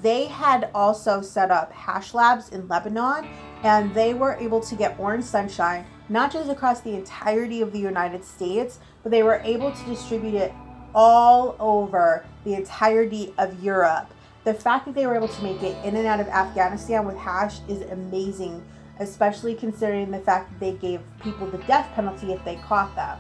they 0.03 0.27
had 0.27 0.71
also 0.75 1.21
set 1.21 1.51
up 1.51 1.73
hash 1.73 2.15
labs 2.15 2.49
in 2.51 2.67
Lebanon 2.69 3.29
and 3.63 3.95
they 3.95 4.15
were 4.15 4.35
able 4.35 4.61
to 4.61 4.75
get 4.75 4.99
Orange 4.99 5.25
Sunshine 5.25 5.87
not 6.09 6.33
just 6.33 6.51
across 6.51 6.81
the 6.81 6.95
entirety 6.95 7.61
of 7.61 7.73
the 7.73 7.79
United 7.79 8.25
States, 8.25 8.79
but 9.03 9.11
they 9.11 9.23
were 9.23 9.41
able 9.45 9.73
to 9.73 9.85
distribute 9.85 10.35
it 10.35 10.53
all 10.95 11.57
over 11.59 12.25
the 12.45 12.55
entirety 12.55 13.33
of 13.39 13.63
Europe. 13.63 14.13
The 14.45 14.55
fact 14.55 14.85
that 14.85 14.95
they 14.95 15.07
were 15.07 15.17
able 15.17 15.29
to 15.29 15.43
make 15.43 15.63
it 15.63 15.83
in 15.85 15.97
and 15.97 16.07
out 16.07 16.21
of 16.21 16.29
Afghanistan 16.29 17.07
with 17.07 17.17
hash 17.17 17.61
is 17.69 17.81
amazing, 17.91 18.63
especially 19.01 19.55
considering 19.55 20.11
the 20.11 20.19
fact 20.19 20.51
that 20.51 20.61
they 20.61 20.73
gave 20.73 21.01
people 21.23 21.47
the 21.47 21.59
death 21.59 21.91
penalty 21.95 22.33
if 22.33 22.45
they 22.45 22.57
caught 22.57 22.95
them. 22.95 23.19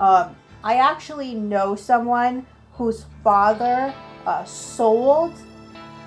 Um, 0.00 0.36
I 0.64 0.76
actually 0.76 1.34
know 1.34 1.76
someone 1.76 2.46
whose 2.72 3.04
father 3.22 3.94
uh, 4.26 4.44
sold 4.44 5.34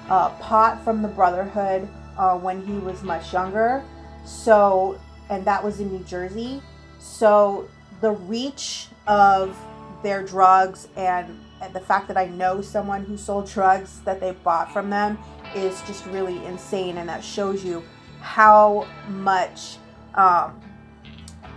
uh, 0.09 0.29
pot 0.31 0.83
from 0.83 1.01
the 1.01 1.07
Brotherhood 1.07 1.87
uh, 2.17 2.37
when 2.37 2.65
he 2.65 2.73
was 2.73 3.03
much 3.03 3.33
younger. 3.33 3.83
So, 4.25 4.99
and 5.29 5.45
that 5.45 5.63
was 5.63 5.79
in 5.79 5.91
New 5.91 6.03
Jersey. 6.03 6.61
So, 6.99 7.69
the 8.01 8.11
reach 8.11 8.87
of 9.07 9.57
their 10.03 10.23
drugs 10.23 10.87
and, 10.95 11.39
and 11.61 11.73
the 11.73 11.79
fact 11.79 12.07
that 12.07 12.17
I 12.17 12.25
know 12.27 12.61
someone 12.61 13.05
who 13.05 13.17
sold 13.17 13.49
drugs 13.49 14.01
that 14.01 14.19
they 14.19 14.31
bought 14.31 14.71
from 14.71 14.89
them 14.89 15.17
is 15.55 15.81
just 15.83 16.05
really 16.07 16.43
insane. 16.45 16.97
And 16.97 17.07
that 17.09 17.23
shows 17.23 17.63
you 17.63 17.83
how 18.21 18.87
much 19.07 19.77
um, 20.15 20.59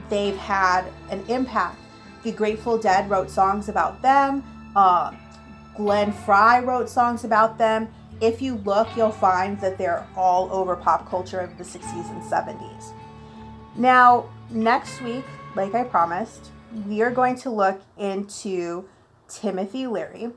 they've 0.09 0.37
had 0.37 0.85
an 1.11 1.25
impact. 1.29 1.79
The 2.23 2.33
Grateful 2.33 2.79
Dead 2.79 3.09
wrote 3.09 3.31
songs 3.31 3.69
about 3.69 4.03
them. 4.03 4.43
Uh, 4.75 5.13
Glenn 5.79 6.13
Frey 6.13 6.63
wrote 6.63 6.91
songs 6.91 7.25
about 7.25 7.57
them 7.57 7.89
if 8.21 8.43
you 8.43 8.57
look, 8.57 8.89
you'll 8.97 9.13
find 9.13 9.61
that 9.61 9.79
they're 9.79 10.07
all 10.17 10.53
over 10.53 10.75
pop 10.75 11.09
culture 11.09 11.39
of 11.39 11.57
the 11.57 11.65
60s 11.65 12.11
and 12.11 12.23
70s. 12.23 12.93
Now, 13.77 14.29
next 14.51 15.01
week, 15.03 15.25
like 15.55 15.75
I 15.75 15.85
promised, 15.85 16.51
we 16.87 17.01
are 17.03 17.13
going 17.13 17.37
to 17.37 17.51
look 17.51 17.81
into 17.97 18.89
Timothy 19.29 19.87
Leary. 19.87 20.33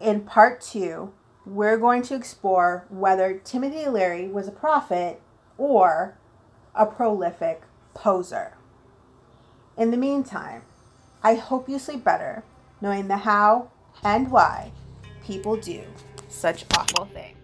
In 0.00 0.22
part 0.22 0.62
two, 0.62 1.12
we're 1.44 1.76
going 1.76 2.02
to 2.04 2.14
explore 2.14 2.86
whether 2.88 3.38
Timothy 3.38 3.86
Leary 3.86 4.28
was 4.28 4.48
a 4.48 4.52
prophet 4.52 5.20
or 5.58 6.16
a 6.74 6.86
prolific 6.86 7.62
poser. 7.92 8.56
In 9.76 9.90
the 9.90 9.98
meantime, 9.98 10.62
I 11.22 11.34
hope 11.34 11.68
you 11.68 11.78
sleep 11.78 12.02
better 12.02 12.44
knowing 12.80 13.08
the 13.08 13.18
how 13.18 13.70
and 14.02 14.30
why 14.30 14.70
people 15.24 15.56
do 15.56 15.82
such 16.28 16.64
awful 16.76 17.06
things. 17.06 17.36